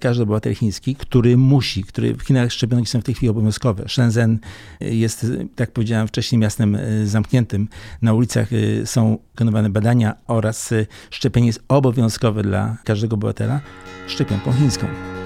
każdy 0.00 0.22
obywatel 0.22 0.54
chiński, 0.54 0.96
który 0.96 1.36
musi, 1.36 1.84
który 1.84 2.14
w 2.14 2.22
Chinach 2.22 2.52
szczepionki 2.52 2.90
są 2.90 3.00
w 3.00 3.04
tej 3.04 3.14
chwili 3.14 3.30
obowiązkowe. 3.30 3.84
Shenzhen 3.88 4.38
jest, 4.80 5.26
tak 5.56 5.70
powiedziałem 5.70 6.08
wcześniej, 6.08 6.38
miastem 6.38 6.74
e, 6.74 7.06
zamkniętym. 7.06 7.68
Na 8.02 8.14
ulicach 8.14 8.48
e, 8.52 8.86
są 8.86 9.18
wykonywane 9.30 9.70
badania 9.70 10.14
oraz 10.26 10.72
e, 10.72 10.86
szczepienie 11.10 11.46
jest 11.46 11.62
obowiązkowe 11.68 12.42
dla 12.42 12.76
każdego 12.84 13.14
obywatela 13.14 13.60
szczepionką 14.06 14.52
chińską. 14.52 15.17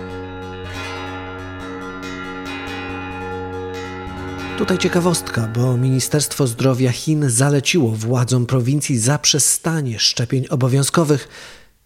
Tutaj 4.58 4.78
ciekawostka, 4.78 5.48
bo 5.54 5.76
Ministerstwo 5.76 6.46
Zdrowia 6.46 6.92
Chin 6.92 7.30
zaleciło 7.30 7.90
władzom 7.90 8.46
prowincji 8.46 8.98
zaprzestanie 8.98 9.98
szczepień 9.98 10.46
obowiązkowych. 10.50 11.28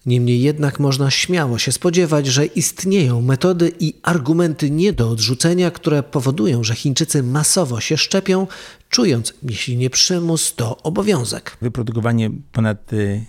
Niemniej 0.07 0.41
jednak 0.41 0.81
można 0.81 1.11
śmiało 1.11 1.59
się 1.59 1.73
spodziewać, 1.73 2.27
że 2.27 2.47
istnieją 2.47 3.23
metody 3.23 3.73
i 3.81 3.95
argumenty 4.03 4.71
nie 4.71 4.93
do 4.93 5.11
odrzucenia, 5.11 5.71
które 5.71 6.03
powodują, 6.03 6.65
że 6.65 6.75
Chińczycy 6.75 7.23
masowo 7.23 7.81
się 7.81 7.97
szczepią, 7.97 8.47
czując, 8.91 9.35
jeśli 9.43 9.77
nie 9.77 9.91
przymus, 9.91 10.55
to 10.55 10.83
obowiązek. 10.83 11.57
Wyprodukowanie 11.61 12.31
ponad 12.53 12.93
y, 12.93 13.25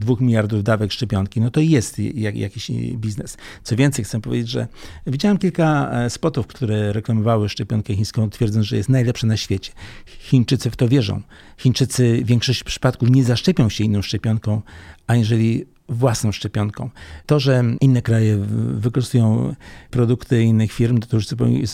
2 0.00 0.14
miliardów 0.20 0.64
dawek 0.64 0.92
szczepionki, 0.92 1.40
no 1.40 1.50
to 1.50 1.60
jest 1.60 1.98
jak, 1.98 2.36
jakiś 2.36 2.70
biznes. 2.94 3.36
Co 3.62 3.76
więcej, 3.76 4.04
chcę 4.04 4.20
powiedzieć, 4.20 4.48
że 4.48 4.66
widziałem 5.06 5.38
kilka 5.38 5.90
e, 5.92 6.10
spotów, 6.10 6.46
które 6.46 6.92
reklamowały 6.92 7.48
szczepionkę 7.48 7.94
chińską, 7.94 8.30
twierdząc, 8.30 8.66
że 8.66 8.76
jest 8.76 8.88
najlepsza 8.88 9.26
na 9.26 9.36
świecie. 9.36 9.72
Chińczycy 10.06 10.70
w 10.70 10.76
to 10.76 10.88
wierzą. 10.88 11.22
Chińczycy 11.58 12.20
w 12.24 12.26
większości 12.26 12.64
przypadków 12.64 13.10
nie 13.10 13.24
zaszczepią 13.24 13.68
się 13.68 13.84
inną 13.84 14.02
szczepionką, 14.02 14.62
aniżeli 15.06 15.66
własną 15.90 16.32
szczepionką. 16.32 16.90
To, 17.26 17.40
że 17.40 17.64
inne 17.80 18.02
kraje 18.02 18.36
wykorzystują 18.74 19.54
produkty 19.90 20.42
innych 20.42 20.72
firm, 20.72 21.00
to 21.00 21.16
już 21.16 21.26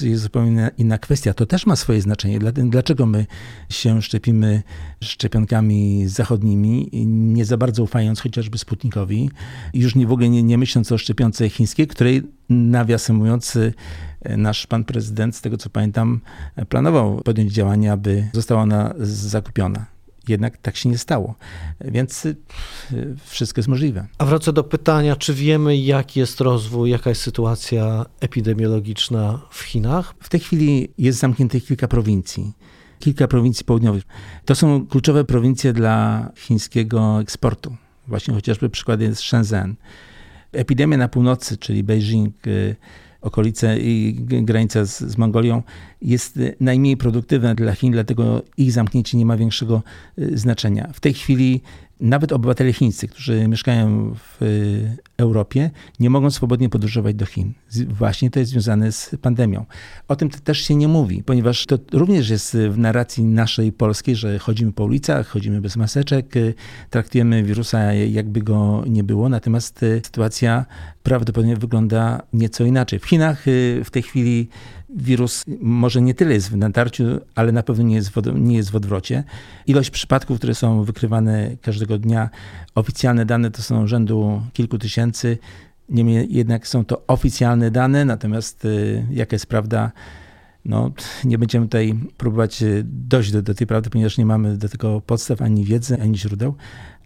jest 0.02 0.22
zupełnie 0.22 0.70
inna 0.78 0.98
kwestia. 0.98 1.34
To 1.34 1.46
też 1.46 1.66
ma 1.66 1.76
swoje 1.76 2.02
znaczenie. 2.02 2.38
Dlaczego 2.52 3.06
my 3.06 3.26
się 3.70 4.02
szczepimy 4.02 4.62
szczepionkami 5.00 6.08
zachodnimi, 6.08 6.88
nie 7.06 7.44
za 7.44 7.56
bardzo 7.56 7.82
ufając 7.82 8.20
chociażby 8.20 8.58
Sputnikowi, 8.58 9.30
już 9.74 9.94
nie, 9.94 10.06
w 10.06 10.12
ogóle 10.12 10.28
nie, 10.28 10.42
nie 10.42 10.58
myśląc 10.58 10.92
o 10.92 10.98
szczepionce 10.98 11.48
chińskiej, 11.48 11.86
której 11.86 12.22
nawiasem 12.48 13.16
mówiąc, 13.16 13.58
nasz 14.36 14.66
pan 14.66 14.84
prezydent, 14.84 15.36
z 15.36 15.40
tego 15.40 15.56
co 15.56 15.70
pamiętam, 15.70 16.20
planował 16.68 17.22
podjąć 17.24 17.52
działania, 17.52 17.92
aby 17.92 18.28
została 18.32 18.62
ona 18.62 18.94
zakupiona 18.98 19.95
jednak 20.28 20.56
tak 20.56 20.76
się 20.76 20.88
nie 20.88 20.98
stało. 20.98 21.34
Więc 21.80 22.26
y, 22.26 22.36
wszystko 23.24 23.58
jest 23.58 23.68
możliwe. 23.68 24.06
A 24.18 24.24
wrócę 24.24 24.52
do 24.52 24.64
pytania, 24.64 25.16
czy 25.16 25.34
wiemy, 25.34 25.76
jaki 25.76 26.20
jest 26.20 26.40
rozwój, 26.40 26.90
jaka 26.90 27.10
jest 27.10 27.22
sytuacja 27.22 28.06
epidemiologiczna 28.20 29.42
w 29.50 29.60
Chinach? 29.60 30.14
W 30.20 30.28
tej 30.28 30.40
chwili 30.40 30.88
jest 30.98 31.18
zamkniętych 31.18 31.64
kilka 31.64 31.88
prowincji. 31.88 32.52
Kilka 32.98 33.28
prowincji 33.28 33.64
południowych. 33.64 34.04
To 34.44 34.54
są 34.54 34.86
kluczowe 34.86 35.24
prowincje 35.24 35.72
dla 35.72 36.28
chińskiego 36.36 37.20
eksportu. 37.20 37.76
Właśnie 38.08 38.34
chociażby 38.34 38.70
przykład 38.70 39.00
jest 39.00 39.22
Shenzhen. 39.22 39.74
Epidemia 40.52 40.96
na 40.96 41.08
północy, 41.08 41.56
czyli 41.58 41.84
Beijing, 41.84 42.46
y, 42.46 42.76
okolice 43.26 43.78
i 43.78 44.14
granica 44.20 44.84
z, 44.84 44.98
z 44.98 45.18
Mongolią 45.18 45.62
jest 46.02 46.38
najmniej 46.60 46.96
produktywna 46.96 47.54
dla 47.54 47.72
Chin, 47.72 47.92
dlatego 47.92 48.42
ich 48.56 48.72
zamknięcie 48.72 49.18
nie 49.18 49.26
ma 49.26 49.36
większego 49.36 49.82
y, 50.18 50.38
znaczenia. 50.38 50.90
W 50.92 51.00
tej 51.00 51.14
chwili 51.14 51.60
nawet 52.00 52.32
obywatele 52.32 52.72
chińscy, 52.72 53.08
którzy 53.08 53.48
mieszkają 53.48 54.14
w 54.14 54.42
y, 54.42 55.15
Europie, 55.16 55.70
nie 56.00 56.10
mogą 56.10 56.30
swobodnie 56.30 56.68
podróżować 56.68 57.14
do 57.14 57.26
Chin. 57.26 57.52
Właśnie 57.88 58.30
to 58.30 58.38
jest 58.38 58.52
związane 58.52 58.92
z 58.92 59.16
pandemią. 59.22 59.64
O 60.08 60.16
tym 60.16 60.30
też 60.30 60.58
się 60.58 60.74
nie 60.74 60.88
mówi, 60.88 61.22
ponieważ 61.22 61.66
to 61.66 61.78
również 61.92 62.30
jest 62.30 62.56
w 62.70 62.78
narracji 62.78 63.24
naszej 63.24 63.72
polskiej, 63.72 64.16
że 64.16 64.38
chodzimy 64.38 64.72
po 64.72 64.84
ulicach, 64.84 65.28
chodzimy 65.28 65.60
bez 65.60 65.76
maseczek, 65.76 66.36
y, 66.36 66.54
traktujemy 66.90 67.42
wirusa 67.42 67.92
jakby 67.92 68.42
go 68.42 68.84
nie 68.86 69.04
było, 69.04 69.28
natomiast 69.28 69.82
y, 69.82 70.00
sytuacja 70.04 70.66
prawdopodobnie 71.02 71.56
wygląda 71.56 72.22
nieco 72.32 72.64
inaczej. 72.64 72.98
W 72.98 73.04
Chinach 73.04 73.42
w 73.84 73.88
tej 73.90 74.02
chwili 74.02 74.48
wirus 74.96 75.44
może 75.60 76.02
nie 76.02 76.14
tyle 76.14 76.34
jest 76.34 76.50
w 76.50 76.56
natarciu, 76.56 77.04
ale 77.34 77.52
na 77.52 77.62
pewno 77.62 77.84
nie 77.84 77.94
jest, 77.94 78.10
w, 78.10 78.22
nie 78.34 78.56
jest 78.56 78.70
w 78.70 78.76
odwrocie. 78.76 79.24
Ilość 79.66 79.90
przypadków, 79.90 80.38
które 80.38 80.54
są 80.54 80.84
wykrywane 80.84 81.56
każdego 81.62 81.98
dnia, 81.98 82.30
oficjalne 82.74 83.26
dane 83.26 83.50
to 83.50 83.62
są 83.62 83.86
rzędu 83.86 84.42
kilku 84.52 84.78
tysięcy. 84.78 85.05
Niemniej 85.88 86.26
jednak 86.30 86.68
są 86.68 86.84
to 86.84 87.02
oficjalne 87.06 87.70
dane, 87.70 88.04
natomiast 88.04 88.64
y, 88.64 89.06
jaka 89.10 89.34
jest 89.34 89.46
prawda, 89.46 89.92
no, 90.64 90.92
nie 91.24 91.38
będziemy 91.38 91.66
tutaj 91.66 91.94
próbować 92.16 92.62
y, 92.62 92.82
dojść 92.84 93.30
do, 93.30 93.42
do 93.42 93.54
tej 93.54 93.66
prawdy, 93.66 93.90
ponieważ 93.90 94.18
nie 94.18 94.26
mamy 94.26 94.56
do 94.56 94.68
tego 94.68 95.00
podstaw 95.00 95.42
ani 95.42 95.64
wiedzy, 95.64 96.02
ani 96.02 96.18
źródeł, 96.18 96.54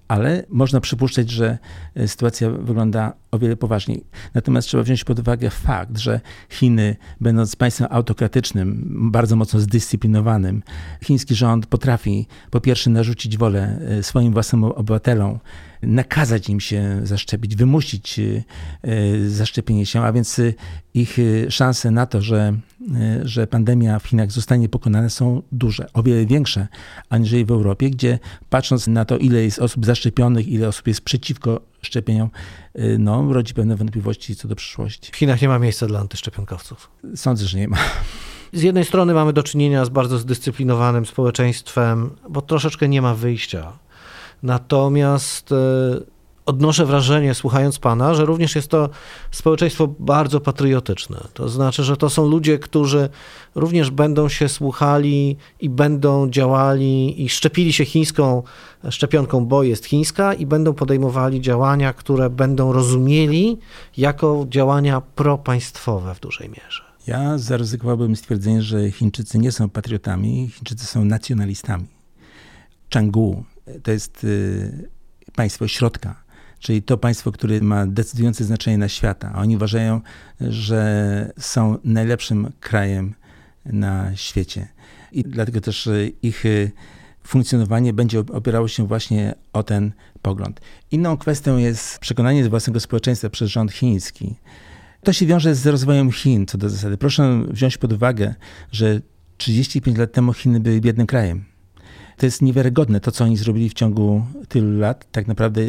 ale 0.09 0.45
można 0.49 0.81
przypuszczać, 0.81 1.31
że 1.31 1.59
e, 1.95 2.09
sytuacja 2.09 2.51
wygląda 2.51 3.13
o 3.31 3.39
wiele 3.39 3.57
poważniej. 3.57 4.05
Natomiast 4.35 4.69
trzeba 4.69 4.83
wziąć 4.83 5.05
pod 5.05 5.19
uwagę 5.19 5.51
fakt, 5.51 5.99
że 5.99 6.21
Chiny, 6.49 6.97
będąc 7.21 7.57
państwem 7.57 7.89
autokratycznym, 7.91 8.87
bardzo 9.13 9.37
mocno 9.37 9.61
zdyscyplinowanym, 9.61 10.63
chiński 11.05 11.35
rząd 11.35 11.67
potrafi 11.67 12.27
po 12.51 12.61
pierwsze 12.61 12.91
narzucić 12.91 13.39
wolę 13.39 13.81
swoim 14.03 14.33
własnym 14.33 14.65
obywatelom, 14.65 15.39
nakazać 15.83 16.49
im 16.49 16.61
się 16.61 17.01
zaszczepić, 17.03 17.57
wymusić 17.57 18.19
e, 18.19 19.29
zaszczepienie 19.29 19.87
się, 19.87 20.01
a 20.01 20.13
więc 20.13 20.41
ich 20.95 21.19
szanse 21.49 21.91
na 21.91 22.07
to, 22.07 22.23
że, 22.23 22.53
że 23.23 23.47
pandemia 23.47 23.99
w 23.99 24.07
Chinach 24.07 24.33
zostanie 24.33 24.69
pokonana 24.69 25.09
są 25.09 25.43
duże, 25.53 25.93
o 25.93 26.03
wiele 26.03 26.27
większe 26.27 26.69
aniżeli 27.09 27.45
w 27.45 27.51
Europie, 27.51 27.91
gdzie 27.91 28.19
patrząc 28.51 28.87
na 28.87 29.05
to, 29.05 29.19
ile 29.19 29.43
jest 29.43 29.59
osób 29.59 29.87
zaszczepionych, 29.87 30.49
ile 30.49 30.69
osób 30.69 30.87
jest 30.87 31.01
przeciwko 31.01 31.61
szczepieniom, 31.83 32.31
no, 32.99 33.33
rodzi 33.33 33.55
pewne 33.55 33.77
wątpliwości 33.77 34.37
co 34.37 34.49
do 34.49 34.57
przyszłości. 34.57 35.13
W 35.13 35.17
Chinach 35.17 35.43
nie 35.43 35.49
ma 35.49 35.59
miejsca 35.59 35.87
dla 35.87 36.01
antyszczepionkowców. 36.01 36.91
Sądzę, 37.15 37.47
że 37.47 37.59
nie 37.59 37.69
ma. 37.69 37.79
Z 38.53 38.63
jednej 38.63 38.85
strony 38.85 39.15
mamy 39.15 39.33
do 39.33 39.43
czynienia 39.43 39.85
z 39.85 39.89
bardzo 39.89 40.19
zdyscyplinowanym 40.19 41.07
społeczeństwem, 41.07 42.11
bo 42.31 42.43
troszeczkę 42.43 42.89
nie 42.89 43.03
ma 43.03 43.15
wyjścia. 43.15 43.73
Natomiast 44.43 45.53
e, 45.53 45.57
odnoszę 46.47 46.87
wrażenie, 46.87 47.35
słuchając 47.35 47.79
pana, 47.79 48.15
że 48.15 48.25
również 48.25 48.55
jest 48.55 48.69
to 48.69 48.89
społeczeństwo 49.31 49.89
bardzo 49.99 50.41
patriotyczne. 50.41 51.21
To 51.35 51.49
znaczy, 51.49 51.85
że 51.85 51.97
to 51.97 52.11
są 52.11 52.29
ludzie, 52.29 52.59
którzy 52.59 53.09
również 53.55 53.91
będą 53.91 54.29
się 54.29 54.49
słuchali 54.49 55.37
i 55.61 55.71
będą 55.71 56.31
działali 56.31 57.23
i 57.25 57.29
szczepili 57.29 57.73
się 57.73 57.85
chińską 57.85 58.43
szczepionką, 58.91 59.47
bo 59.47 59.63
jest 59.63 59.87
chińska, 59.87 60.35
i 60.35 60.47
będą 60.47 60.75
podejmowali 60.75 61.41
działania, 61.41 61.93
które 61.93 62.31
będą 62.31 62.73
rozumieli 62.73 63.59
jako 63.97 64.47
działania 64.49 65.01
propaństwowe 65.01 66.15
w 66.15 66.21
dużej 66.21 66.49
mierze. 66.49 66.83
Ja 67.07 67.39
zaryzykowałbym 67.39 68.17
stwierdzenie, 68.17 68.63
że 68.63 68.91
Chińczycy 68.91 69.39
nie 69.39 69.53
są 69.53 69.69
patriotami, 69.69 70.51
Chińczycy 70.55 70.87
są 70.87 71.05
nacjonalistami. 71.05 71.87
Changgu 72.95 73.45
to 73.83 73.91
jest 73.91 74.25
y, 74.25 74.89
państwo 75.35 75.69
środka 75.69 76.31
czyli 76.61 76.83
to 76.83 76.99
państwo, 76.99 77.33
które 77.33 77.61
ma 77.61 77.87
decydujące 77.87 78.45
znaczenie 78.45 78.79
na 78.79 78.89
świata. 78.89 79.33
Oni 79.35 79.57
uważają, 79.57 80.01
że 80.41 81.33
są 81.39 81.79
najlepszym 81.85 82.53
krajem 82.61 83.15
na 83.65 84.17
świecie. 84.17 84.69
I 85.13 85.23
dlatego 85.23 85.61
też 85.61 85.89
ich 86.23 86.45
funkcjonowanie 87.25 87.93
będzie 87.93 88.21
opierało 88.21 88.69
się 88.69 88.87
właśnie 88.87 89.35
o 89.53 89.63
ten 89.63 89.93
pogląd. 90.23 90.61
Inną 90.91 91.17
kwestią 91.17 91.57
jest 91.57 91.99
przekonanie 91.99 92.49
własnego 92.49 92.81
społeczeństwa 92.81 93.31
przez 93.31 93.51
rząd 93.51 93.73
chiński. 93.73 94.37
To 95.03 95.13
się 95.13 95.27
wiąże 95.27 95.55
z 95.55 95.67
rozwojem 95.67 96.13
Chin 96.13 96.47
co 96.47 96.59
do 96.59 96.69
zasady. 96.69 96.97
Proszę 96.97 97.43
wziąć 97.49 97.79
pod 97.79 97.93
uwagę, 97.93 98.35
że 98.73 99.01
35 99.37 99.99
lat 99.99 100.13
temu 100.13 100.33
Chiny 100.33 100.61
były 100.61 100.81
biednym 100.81 101.07
krajem. 101.07 101.50
To 102.21 102.27
jest 102.27 102.43
niewiarygodne 102.43 103.01
to, 103.01 103.13
co 103.13 103.25
oni 103.25 103.37
zrobili 103.37 103.69
w 103.69 103.75
ciągu 103.75 104.23
tylu 104.49 104.79
lat. 104.79 105.07
Tak 105.13 105.27
naprawdę 105.27 105.63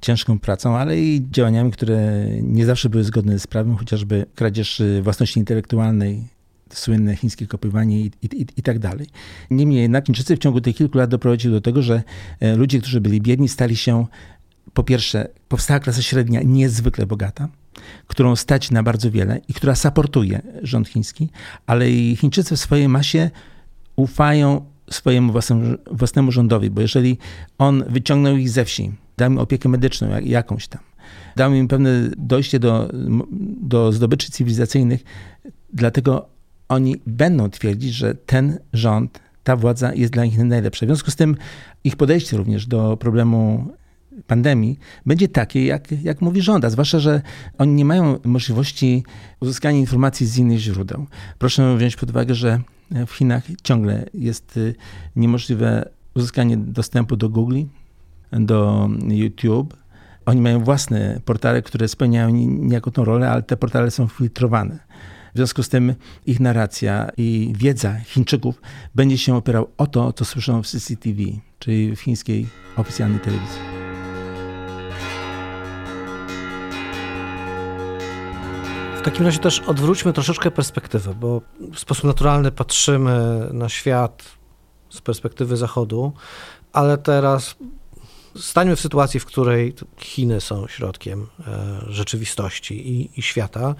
ciężką 0.00 0.38
pracą, 0.38 0.76
ale 0.76 1.00
i 1.00 1.26
działaniami, 1.30 1.70
które 1.70 2.26
nie 2.42 2.66
zawsze 2.66 2.88
były 2.88 3.04
zgodne 3.04 3.38
z 3.38 3.46
prawem, 3.46 3.76
chociażby 3.76 4.26
kradzież 4.34 4.82
własności 5.02 5.38
intelektualnej, 5.40 6.24
słynne 6.72 7.16
chińskie 7.16 7.46
kopiowanie 7.46 8.00
i, 8.00 8.10
i, 8.22 8.46
i, 8.56 8.62
tak 8.62 8.78
dalej. 8.78 9.06
Niemniej 9.50 9.82
jednak 9.82 10.06
Chińczycy 10.06 10.36
w 10.36 10.38
ciągu 10.38 10.60
tych 10.60 10.76
kilku 10.76 10.98
lat 10.98 11.10
doprowadzili 11.10 11.54
do 11.54 11.60
tego, 11.60 11.82
że 11.82 12.02
e, 12.40 12.56
ludzie, 12.56 12.78
którzy 12.78 13.00
byli 13.00 13.20
biedni, 13.20 13.48
stali 13.48 13.76
się 13.76 14.06
po 14.74 14.84
pierwsze, 14.84 15.28
powstała 15.48 15.80
klasa 15.80 16.02
średnia 16.02 16.40
niezwykle 16.44 17.06
bogata, 17.06 17.48
którą 18.06 18.36
stać 18.36 18.70
na 18.70 18.82
bardzo 18.82 19.10
wiele 19.10 19.40
i 19.48 19.54
która 19.54 19.74
saportuje 19.74 20.42
rząd 20.62 20.88
chiński, 20.88 21.28
ale 21.66 21.90
i 21.90 22.16
Chińczycy 22.16 22.56
w 22.56 22.60
swojej 22.60 22.88
masie 22.88 23.30
ufają 23.96 24.69
swojemu 24.92 25.32
własnemu, 25.32 25.76
własnemu 25.90 26.32
rządowi, 26.32 26.70
bo 26.70 26.80
jeżeli 26.80 27.18
on 27.58 27.84
wyciągnął 27.88 28.36
ich 28.36 28.50
ze 28.50 28.64
wsi, 28.64 28.92
dał 29.16 29.30
im 29.30 29.38
opiekę 29.38 29.68
medyczną 29.68 30.08
jak, 30.08 30.26
jakąś 30.26 30.68
tam, 30.68 30.82
dał 31.36 31.54
im 31.54 31.68
pewne 31.68 31.90
dojście 32.16 32.58
do, 32.58 32.90
do 33.60 33.92
zdobyczy 33.92 34.30
cywilizacyjnych, 34.30 35.04
dlatego 35.72 36.28
oni 36.68 36.96
będą 37.06 37.50
twierdzić, 37.50 37.92
że 37.92 38.14
ten 38.14 38.58
rząd, 38.72 39.20
ta 39.44 39.56
władza 39.56 39.94
jest 39.94 40.12
dla 40.12 40.24
nich 40.24 40.38
najlepsza. 40.38 40.86
W 40.86 40.88
związku 40.88 41.10
z 41.10 41.16
tym 41.16 41.36
ich 41.84 41.96
podejście 41.96 42.36
również 42.36 42.66
do 42.66 42.96
problemu 42.96 43.72
pandemii 44.26 44.78
będzie 45.06 45.28
takie, 45.28 45.66
jak, 45.66 45.92
jak 46.02 46.20
mówi 46.20 46.42
rząd, 46.42 46.64
a 46.64 46.70
zwłaszcza, 46.70 46.98
że 46.98 47.22
oni 47.58 47.72
nie 47.72 47.84
mają 47.84 48.18
możliwości 48.24 49.04
uzyskania 49.40 49.78
informacji 49.78 50.26
z 50.26 50.38
innych 50.38 50.58
źródeł. 50.58 51.06
Proszę 51.38 51.76
wziąć 51.76 51.96
pod 51.96 52.10
uwagę, 52.10 52.34
że 52.34 52.60
w 53.06 53.10
Chinach 53.10 53.42
ciągle 53.62 54.06
jest 54.14 54.56
y, 54.56 54.74
niemożliwe 55.16 55.90
uzyskanie 56.14 56.56
dostępu 56.56 57.16
do 57.16 57.28
Google, 57.28 57.62
do 58.32 58.88
YouTube. 59.08 59.76
Oni 60.26 60.40
mają 60.40 60.60
własne 60.60 61.20
portale, 61.24 61.62
które 61.62 61.88
spełniają 61.88 62.28
niejako 62.28 62.90
tą 62.90 63.04
rolę, 63.04 63.30
ale 63.30 63.42
te 63.42 63.56
portale 63.56 63.90
są 63.90 64.06
filtrowane. 64.08 64.78
W 65.34 65.36
związku 65.36 65.62
z 65.62 65.68
tym 65.68 65.94
ich 66.26 66.40
narracja 66.40 67.10
i 67.16 67.52
wiedza 67.56 67.98
Chińczyków 67.98 68.62
będzie 68.94 69.18
się 69.18 69.36
opierał 69.36 69.68
o 69.78 69.86
to, 69.86 70.12
co 70.12 70.24
słyszą 70.24 70.62
w 70.62 70.66
CCTV, 70.66 71.22
czyli 71.58 71.96
w 71.96 72.00
chińskiej 72.00 72.46
oficjalnej 72.76 73.20
telewizji. 73.20 73.79
W 79.00 79.02
takim 79.02 79.26
razie 79.26 79.38
też 79.38 79.60
odwróćmy 79.60 80.12
troszeczkę 80.12 80.50
perspektywę, 80.50 81.14
bo 81.14 81.40
w 81.74 81.78
sposób 81.78 82.04
naturalny 82.04 82.52
patrzymy 82.52 83.48
na 83.52 83.68
świat 83.68 84.24
z 84.90 85.00
perspektywy 85.00 85.56
Zachodu, 85.56 86.12
ale 86.72 86.98
teraz 86.98 87.56
stańmy 88.36 88.76
w 88.76 88.80
sytuacji, 88.80 89.20
w 89.20 89.24
której 89.24 89.74
Chiny 89.96 90.40
są 90.40 90.66
środkiem 90.66 91.26
e, 91.46 91.80
rzeczywistości 91.88 92.88
i, 92.88 93.18
i 93.20 93.22
świata. 93.22 93.74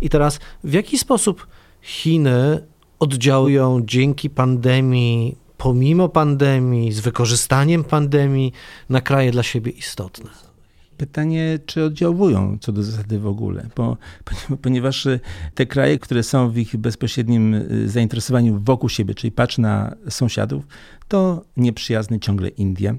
I 0.00 0.08
teraz 0.08 0.40
w 0.64 0.72
jaki 0.72 0.98
sposób 0.98 1.46
Chiny 1.82 2.66
oddziałują 2.98 3.80
dzięki 3.84 4.30
pandemii, 4.30 5.36
pomimo 5.58 6.08
pandemii, 6.08 6.92
z 6.92 7.00
wykorzystaniem 7.00 7.84
pandemii 7.84 8.52
na 8.88 9.00
kraje 9.00 9.30
dla 9.30 9.42
siebie 9.42 9.72
istotne? 9.72 10.55
Pytanie, 10.96 11.58
czy 11.66 11.84
oddziałują 11.84 12.58
co 12.60 12.72
do 12.72 12.82
zasady 12.82 13.18
w 13.18 13.26
ogóle, 13.26 13.66
bo, 13.76 13.96
ponieważ 14.62 15.08
te 15.54 15.66
kraje, 15.66 15.98
które 15.98 16.22
są 16.22 16.50
w 16.50 16.58
ich 16.58 16.76
bezpośrednim 16.76 17.54
y, 17.54 17.88
zainteresowaniu 17.88 18.60
wokół 18.64 18.88
siebie, 18.88 19.14
czyli 19.14 19.32
patrz 19.32 19.58
na 19.58 19.96
sąsiadów, 20.08 20.66
to 21.08 21.44
nieprzyjazny 21.56 22.20
ciągle 22.20 22.48
Indie, 22.48 22.94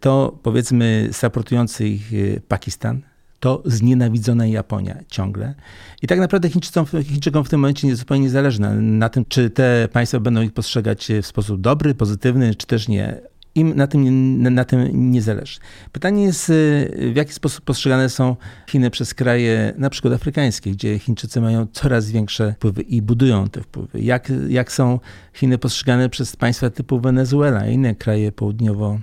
to 0.00 0.38
powiedzmy 0.42 1.08
supportujący 1.12 1.88
ich 1.88 2.12
y, 2.12 2.42
Pakistan, 2.48 3.02
to 3.40 3.62
znienawidzona 3.64 4.46
Japonia 4.46 4.98
ciągle. 5.08 5.54
I 6.02 6.06
tak 6.06 6.18
naprawdę 6.18 6.48
Chińczykom, 6.48 6.86
Chińczykom 7.04 7.44
w 7.44 7.48
tym 7.48 7.60
momencie 7.60 7.86
nie 7.86 7.96
zupełnie 7.96 8.22
nie 8.22 8.30
zależy 8.30 8.60
na, 8.60 8.74
na, 8.74 9.08
tym, 9.08 9.24
czy 9.28 9.50
te 9.50 9.88
państwa 9.92 10.20
będą 10.20 10.42
ich 10.42 10.52
postrzegać 10.52 11.08
w 11.22 11.26
sposób 11.26 11.60
dobry, 11.60 11.94
pozytywny, 11.94 12.54
czy 12.54 12.66
też 12.66 12.88
nie. 12.88 13.20
Im 13.54 13.76
na 13.76 13.86
tym, 13.86 14.42
na, 14.42 14.50
na 14.50 14.64
tym 14.64 15.10
nie 15.10 15.22
zależy. 15.22 15.58
Pytanie 15.92 16.24
jest, 16.24 16.50
y, 16.50 17.10
w 17.12 17.16
jaki 17.16 17.32
sposób 17.32 17.64
postrzegane 17.64 18.08
są 18.08 18.36
Chiny 18.68 18.90
przez 18.90 19.14
kraje, 19.14 19.72
na 19.78 19.90
przykład 19.90 20.14
afrykańskie, 20.14 20.70
gdzie 20.70 20.98
Chińczycy 20.98 21.40
mają 21.40 21.66
coraz 21.72 22.10
większe 22.10 22.52
wpływy 22.52 22.82
i 22.82 23.02
budują 23.02 23.48
te 23.48 23.62
wpływy. 23.62 24.00
Jak, 24.00 24.32
jak 24.48 24.72
są 24.72 25.00
Chiny 25.32 25.58
postrzegane 25.58 26.08
przez 26.08 26.36
państwa 26.36 26.70
typu 26.70 27.00
Wenezuela 27.00 27.66
i 27.66 27.74
inne 27.74 27.94
kraje 27.94 28.32
południowo 28.32 28.98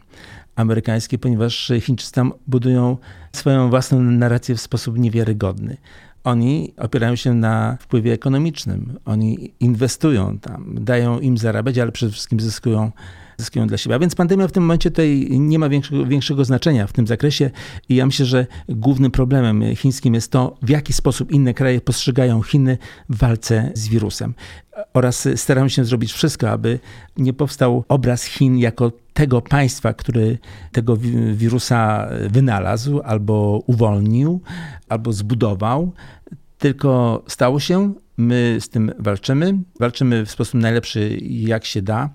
amerykańskie, 0.56 1.18
ponieważ 1.18 1.72
Chińczycy 1.82 2.12
tam 2.12 2.34
budują 2.48 2.98
swoją 3.32 3.70
własną 3.70 4.02
narrację 4.02 4.56
w 4.56 4.62
sposób 4.62 4.98
niewiarygodny. 4.98 5.78
Oni 6.24 6.74
opierają 6.78 7.16
się 7.16 7.34
na 7.34 7.78
wpływie 7.80 8.14
ekonomicznym. 8.14 9.00
Oni 9.06 9.54
inwestują 9.60 10.40
tam, 10.40 10.76
dają 10.82 11.20
im 11.20 11.38
zarabiać, 11.38 11.78
ale 11.78 11.92
przede 11.92 12.12
wszystkim 12.12 12.40
zyskują 12.40 12.92
zyskują 13.38 13.67
dla 13.67 13.78
siebie. 13.78 13.95
A 13.95 14.00
więc 14.00 14.15
pandemia 14.15 14.47
w 14.47 14.52
tym 14.52 14.63
momencie 14.63 14.91
tutaj 14.91 15.28
nie 15.32 15.60
ma 15.60 15.69
większego, 15.69 16.06
większego 16.06 16.45
znaczenia 16.45 16.88
w 16.88 16.93
tym 16.93 17.08
zakresie 17.08 17.50
i 17.89 17.95
ja 17.95 18.06
myślę, 18.06 18.26
że 18.26 18.47
głównym 18.69 19.12
problemem 19.12 19.76
chińskim 19.76 20.13
jest 20.13 20.32
to, 20.32 20.58
w 20.62 20.69
jaki 20.69 20.93
sposób 20.93 21.32
inne 21.32 21.54
kraje 21.54 21.82
postrzegają 21.82 22.41
Chiny 22.41 22.78
w 23.10 23.17
walce 23.17 23.71
z 23.73 23.88
wirusem. 23.88 24.34
Oraz 24.93 25.28
starają 25.36 25.67
się 25.67 25.86
zrobić 25.86 26.13
wszystko, 26.13 26.50
aby 26.50 26.80
nie 27.17 27.34
powstał 27.34 27.84
obraz 27.88 28.23
Chin 28.23 28.58
jako 28.58 28.91
tego 29.13 29.41
państwa, 29.41 29.93
który 29.93 30.38
tego 30.71 30.97
wirusa 31.34 32.10
wynalazł, 32.30 33.02
albo 33.04 33.63
uwolnił, 33.67 34.41
albo 34.89 35.13
zbudował, 35.13 35.93
tylko 36.58 37.23
stało 37.28 37.60
się, 37.60 37.93
my 38.17 38.58
z 38.60 38.69
tym 38.69 38.91
walczymy, 39.00 39.58
walczymy 39.80 40.26
w 40.26 40.32
sposób 40.32 40.54
najlepszy, 40.54 41.17
jak 41.21 41.65
się 41.65 41.82
da. 41.82 42.10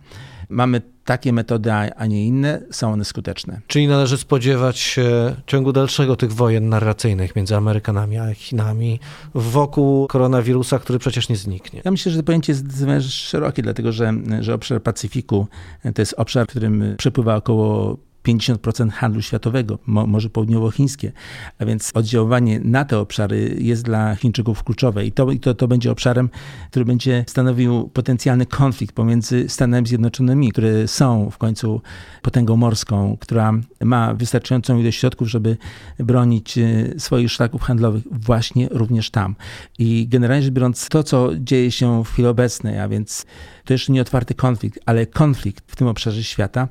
Mamy 0.49 0.81
takie 1.05 1.33
metody, 1.33 1.71
a 1.73 2.07
nie 2.07 2.27
inne, 2.27 2.61
są 2.71 2.93
one 2.93 3.05
skuteczne. 3.05 3.61
Czyli 3.67 3.87
należy 3.87 4.19
spodziewać 4.19 4.79
się 4.79 5.37
ciągu 5.47 5.73
dalszego 5.73 6.17
tych 6.17 6.33
wojen 6.33 6.69
narracyjnych 6.69 7.37
między 7.37 7.57
Amerykanami 7.57 8.19
a 8.19 8.35
Chinami 8.35 9.01
wokół 9.35 10.07
koronawirusa, 10.07 10.79
który 10.79 10.99
przecież 10.99 11.29
nie 11.29 11.37
zniknie. 11.37 11.83
Ja 11.85 11.91
myślę, 11.91 12.13
że 12.13 12.19
to 12.19 12.25
pojęcie 12.25 12.53
jest 12.53 13.13
szerokie, 13.13 13.63
dlatego 13.63 13.93
że, 13.93 14.13
że 14.41 14.55
obszar 14.55 14.83
Pacyfiku 14.83 15.47
to 15.95 16.03
jest 16.03 16.15
obszar, 16.17 16.47
w 16.47 16.51
którym 16.51 16.95
przepływa 16.99 17.37
około 17.37 17.97
50% 18.29 18.91
handlu 18.91 19.23
światowego, 19.23 19.79
Morze 19.87 20.31
Południowochińskie, 20.31 21.13
a 21.59 21.65
więc 21.65 21.91
oddziaływanie 21.95 22.61
na 22.61 22.85
te 22.85 22.99
obszary 22.99 23.57
jest 23.59 23.83
dla 23.83 24.15
Chińczyków 24.15 24.65
kluczowe 24.65 25.07
i 25.07 25.13
to, 25.13 25.31
i 25.31 25.41
to, 25.41 25.55
to 25.55 25.69
będzie 25.69 25.91
obszarem, 25.91 26.31
który 26.71 26.85
będzie 26.85 27.25
stanowił 27.29 27.89
potencjalny 27.89 28.47
konflikt 28.47 28.95
pomiędzy 28.95 29.49
Stanami 29.49 29.87
Zjednoczonymi, 29.87 30.53
które 30.53 30.89
są 30.89 31.31
w 31.31 31.39
końcu 31.39 31.81
potęgą 32.23 32.57
morską, 32.57 33.17
która 33.21 33.53
ma 33.81 34.15
wystarczającą 34.15 34.79
ilość 34.79 34.99
środków, 34.99 35.29
żeby 35.29 35.57
bronić 35.99 36.59
e, 36.59 36.85
swoich 36.99 37.33
szlaków 37.33 37.63
handlowych 37.63 38.05
właśnie 38.11 38.69
również 38.71 39.11
tam. 39.11 39.37
I 39.79 40.09
generalnie 40.09 40.43
rzecz 40.43 40.53
biorąc, 40.53 40.89
to 40.89 41.03
co 41.03 41.31
dzieje 41.37 41.71
się 41.71 42.05
w 42.05 42.09
chwili 42.09 42.29
obecnej, 42.29 42.79
a 42.79 42.89
więc 42.89 43.27
to 43.65 43.75
jeszcze 43.75 43.93
nie 43.93 44.01
otwarty 44.01 44.35
konflikt, 44.35 44.79
ale 44.87 45.07
konflikt 45.07 45.65
w 45.67 45.77
tym 45.77 45.87
obszarze 45.87 46.25
świata, 46.25 46.69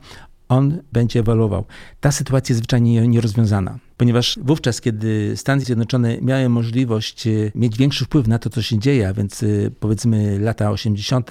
on 0.52 0.82
będzie 0.92 1.20
ewoluował. 1.20 1.66
Ta 2.00 2.12
sytuacja 2.12 2.54
jest 2.54 2.58
zwyczajnie 2.58 3.08
nierozwiązana, 3.08 3.80
ponieważ 3.98 4.40
wówczas, 4.44 4.82
kiedy 4.82 5.34
Stany 5.36 5.62
Zjednoczone 5.62 6.22
miały 6.22 6.50
możliwość 6.50 7.28
e, 7.28 7.32
mieć 7.56 7.78
większy 7.78 8.06
wpływ 8.06 8.28
na 8.28 8.40
to, 8.40 8.50
co 8.50 8.62
się 8.62 8.80
dzieje, 8.80 9.08
a 9.08 9.14
więc 9.14 9.44
e, 9.44 9.48
powiedzmy 9.80 10.40
lata 10.40 10.72
80., 10.72 11.30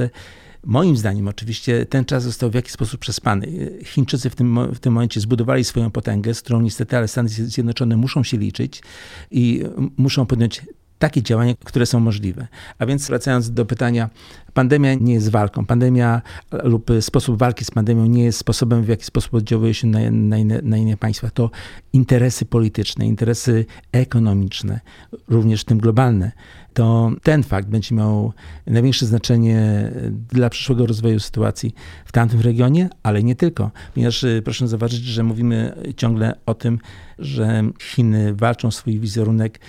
Moim 0.65 0.97
zdaniem 0.97 1.29
oczywiście 1.29 1.87
ten 1.87 2.05
czas 2.05 2.23
został 2.23 2.51
w 2.51 2.55
jakiś 2.55 2.73
sposób 2.73 3.01
przespany. 3.01 3.71
Chińczycy 3.85 4.31
w 4.31 4.35
tym, 4.35 4.75
w 4.75 4.79
tym 4.79 4.93
momencie 4.93 5.21
zbudowali 5.21 5.65
swoją 5.65 5.91
potęgę, 5.91 6.35
z 6.35 6.43
którą 6.43 6.61
niestety 6.61 6.97
ale 6.97 7.09
Stany 7.09 7.29
Zjednoczone 7.29 7.97
muszą 7.97 8.23
się 8.23 8.37
liczyć 8.37 8.83
i 9.31 9.65
muszą 9.97 10.27
podjąć 10.27 10.63
takie 11.01 11.23
działania, 11.23 11.55
które 11.65 11.87
są 11.87 12.01
możliwe. 12.01 12.47
A 12.79 12.87
więc 12.87 13.07
wracając 13.07 13.51
do 13.51 13.67
pytania, 13.67 14.11
pandemia 14.55 14.95
nie 14.95 15.15
jest 15.15 15.31
walką. 15.31 15.67
Pandemia 15.67 16.23
lub 16.53 16.91
sposób 17.01 17.39
walki 17.39 17.65
z 17.65 17.71
pandemią 17.71 18.07
nie 18.07 18.25
jest 18.25 18.39
sposobem, 18.39 18.83
w 18.83 18.89
jaki 18.89 19.05
sposób 19.05 19.35
oddziałuje 19.35 19.75
się 19.75 19.87
na, 19.87 20.11
na, 20.11 20.39
inne, 20.39 20.61
na 20.63 20.77
inne 20.77 20.97
państwa. 20.97 21.31
To 21.31 21.51
interesy 21.93 22.45
polityczne, 22.45 23.07
interesy 23.07 23.67
ekonomiczne, 23.93 24.81
również 25.29 25.61
w 25.61 25.65
tym 25.65 25.79
globalne. 25.79 26.33
To 26.75 27.11
ten 27.23 27.43
fakt 27.43 27.69
będzie 27.69 27.95
miał 27.95 28.33
największe 28.67 29.07
znaczenie 29.07 29.91
dla 30.33 30.51
przyszłego 30.51 30.87
rozwoju 30.87 31.21
sytuacji 31.21 31.75
w 32.05 32.13
tamtym 32.13 32.41
regionie, 32.41 32.89
ale 33.03 33.23
nie 33.23 33.35
tylko. 33.37 33.71
Ponieważ 33.95 34.25
y, 34.25 34.43
proszę 34.45 34.69
zauważyć, 34.69 35.05
że 35.05 35.23
mówimy 35.23 35.75
ciągle 35.97 36.35
o 36.47 36.55
tym, 36.55 36.79
że 37.19 37.63
Chiny 37.83 38.35
walczą 38.35 38.71
swój 38.71 38.99
wizerunek 38.99 39.61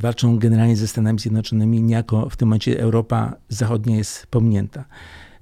walczą 0.00 0.38
generalnie 0.38 0.76
ze 0.76 0.88
Stanami 0.88 1.18
Zjednoczonymi, 1.18 1.82
niejako 1.82 2.30
w 2.30 2.36
tym 2.36 2.48
momencie 2.48 2.80
Europa 2.80 3.36
Zachodnia 3.48 3.96
jest 3.96 4.26
pominięta. 4.26 4.84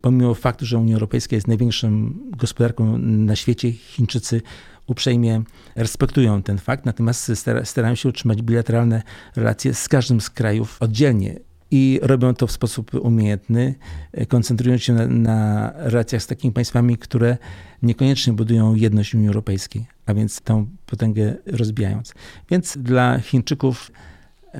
Pomimo 0.00 0.35
faktu, 0.35 0.66
że 0.66 0.78
Unia 0.78 0.94
Europejska 0.94 1.37
jest 1.37 1.48
największą 1.48 2.12
gospodarką 2.31 2.98
na 2.98 3.37
świecie, 3.37 3.72
Chińczycy 3.72 4.42
uprzejmie 4.87 5.42
respektują 5.76 6.42
ten 6.42 6.59
fakt, 6.59 6.87
natomiast 6.87 7.33
starają 7.64 7.94
się 7.94 8.09
utrzymać 8.09 8.42
bilateralne 8.42 9.02
relacje 9.37 9.74
z 9.74 9.88
każdym 9.88 10.20
z 10.20 10.31
krajów 10.31 10.76
oddzielnie 10.81 11.38
i 11.70 12.00
robią 12.02 12.35
to 12.35 12.46
w 12.46 12.52
sposób 12.52 12.94
umiejętny, 12.94 13.74
y, 14.20 14.26
koncentrując 14.26 14.83
się 14.83 14.92
na, 14.92 15.07
na, 15.07 15.72
relacjach 15.76 16.22
z 16.22 16.26
takimi 16.26 16.52
państwami, 16.52 16.98
które 16.98 17.37
niekoniecznie 17.83 18.33
budują 18.33 18.74
jedność 18.74 19.14
Unii 19.14 19.28
Europejskiej, 19.28 19.87
a 20.07 20.14
więc 20.14 20.40
tę 20.40 20.66
potęgę 20.87 21.35
rozbijając. 21.46 22.14
Więc 22.50 22.78
dla 22.78 23.18
Chińczyków 23.18 23.90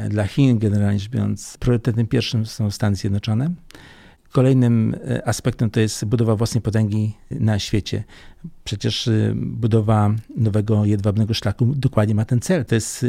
dla 0.09 0.27
Chin, 0.27 0.59
generalnie 0.59 0.99
rzecz 0.99 1.11
biorąc, 1.11 1.57
priorytetem 1.57 2.07
pierwszym 2.07 2.47
są 2.47 2.71
Stany 2.71 2.97
Zjednoczone. 2.97 3.51
Kolejnym 4.33 4.97
e, 5.09 5.29
aspektem 5.29 5.71
to 5.71 5.81
jest 5.81 6.05
budowa 6.05 6.37
własnej 6.37 6.63
potęgi 6.63 7.15
na 7.31 7.59
świecie. 7.59 8.05
Przecież 8.65 9.09
e, 9.09 9.33
budowa 9.37 10.11
nowego 10.37 10.85
jedwabnego 10.85 11.35
szlaku 11.35 11.67
dokładnie 11.77 12.15
ma 12.15 12.25
ten 12.25 12.41
cel. 12.41 12.65
To 12.65 12.75
jest 12.75 13.07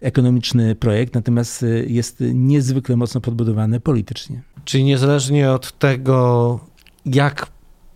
ekonomiczny 0.00 0.74
projekt, 0.74 1.14
natomiast 1.14 1.64
jest 1.86 2.16
niezwykle 2.34 2.96
mocno 2.96 3.20
podbudowany 3.20 3.80
politycznie. 3.80 4.42
Czyli 4.64 4.84
niezależnie 4.84 5.50
od 5.50 5.78
tego, 5.78 6.60
jak 7.06 7.46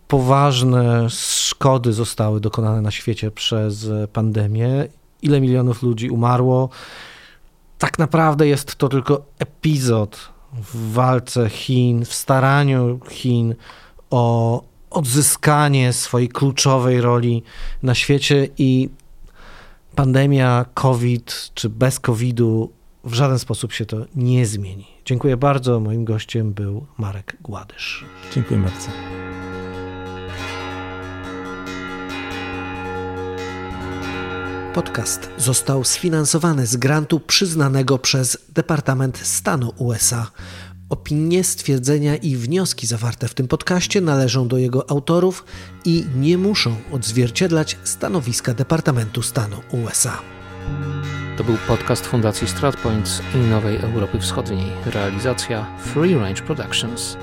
poważne 0.08 1.10
szkody 1.10 1.92
zostały 1.92 2.40
dokonane 2.40 2.82
na 2.82 2.90
świecie 2.90 3.30
przez 3.30 3.86
pandemię, 4.12 4.88
ile 5.22 5.40
milionów 5.40 5.82
ludzi 5.82 6.10
umarło, 6.10 6.70
tak 7.78 7.98
naprawdę 7.98 8.48
jest 8.48 8.76
to 8.76 8.88
tylko 8.88 9.22
epizod 9.38 10.32
w 10.52 10.92
walce 10.92 11.48
Chin, 11.48 12.04
w 12.04 12.14
staraniu 12.14 13.00
Chin 13.10 13.54
o 14.10 14.62
odzyskanie 14.90 15.92
swojej 15.92 16.28
kluczowej 16.28 17.00
roli 17.00 17.42
na 17.82 17.94
świecie 17.94 18.48
i 18.58 18.88
pandemia 19.94 20.64
COVID 20.74 21.50
czy 21.54 21.68
bez 21.68 22.00
COVID-u 22.00 22.72
w 23.04 23.14
żaden 23.14 23.38
sposób 23.38 23.72
się 23.72 23.86
to 23.86 23.96
nie 24.14 24.46
zmieni. 24.46 24.86
Dziękuję 25.04 25.36
bardzo. 25.36 25.80
Moim 25.80 26.04
gościem 26.04 26.52
był 26.52 26.86
Marek 26.98 27.36
Gładysz. 27.42 28.04
Dziękuję 28.34 28.60
bardzo. 28.60 28.88
Podcast 34.78 35.30
został 35.38 35.84
sfinansowany 35.84 36.66
z 36.66 36.76
grantu 36.76 37.20
przyznanego 37.20 37.98
przez 37.98 38.38
Departament 38.48 39.18
Stanu 39.18 39.72
USA. 39.76 40.30
Opinie, 40.90 41.44
stwierdzenia 41.44 42.16
i 42.16 42.36
wnioski 42.36 42.86
zawarte 42.86 43.28
w 43.28 43.34
tym 43.34 43.48
podcaście 43.48 44.00
należą 44.00 44.48
do 44.48 44.58
jego 44.58 44.90
autorów 44.90 45.44
i 45.84 46.04
nie 46.16 46.38
muszą 46.38 46.76
odzwierciedlać 46.92 47.78
stanowiska 47.84 48.54
Departamentu 48.54 49.22
Stanu 49.22 49.56
USA. 49.72 50.18
To 51.36 51.44
był 51.44 51.56
podcast 51.68 52.06
Fundacji 52.06 52.48
StratPoints 52.48 53.22
i 53.34 53.38
Nowej 53.38 53.76
Europy 53.76 54.20
Wschodniej. 54.20 54.66
Realizacja 54.86 55.66
Free 55.84 56.14
Range 56.14 56.42
Productions. 56.42 57.16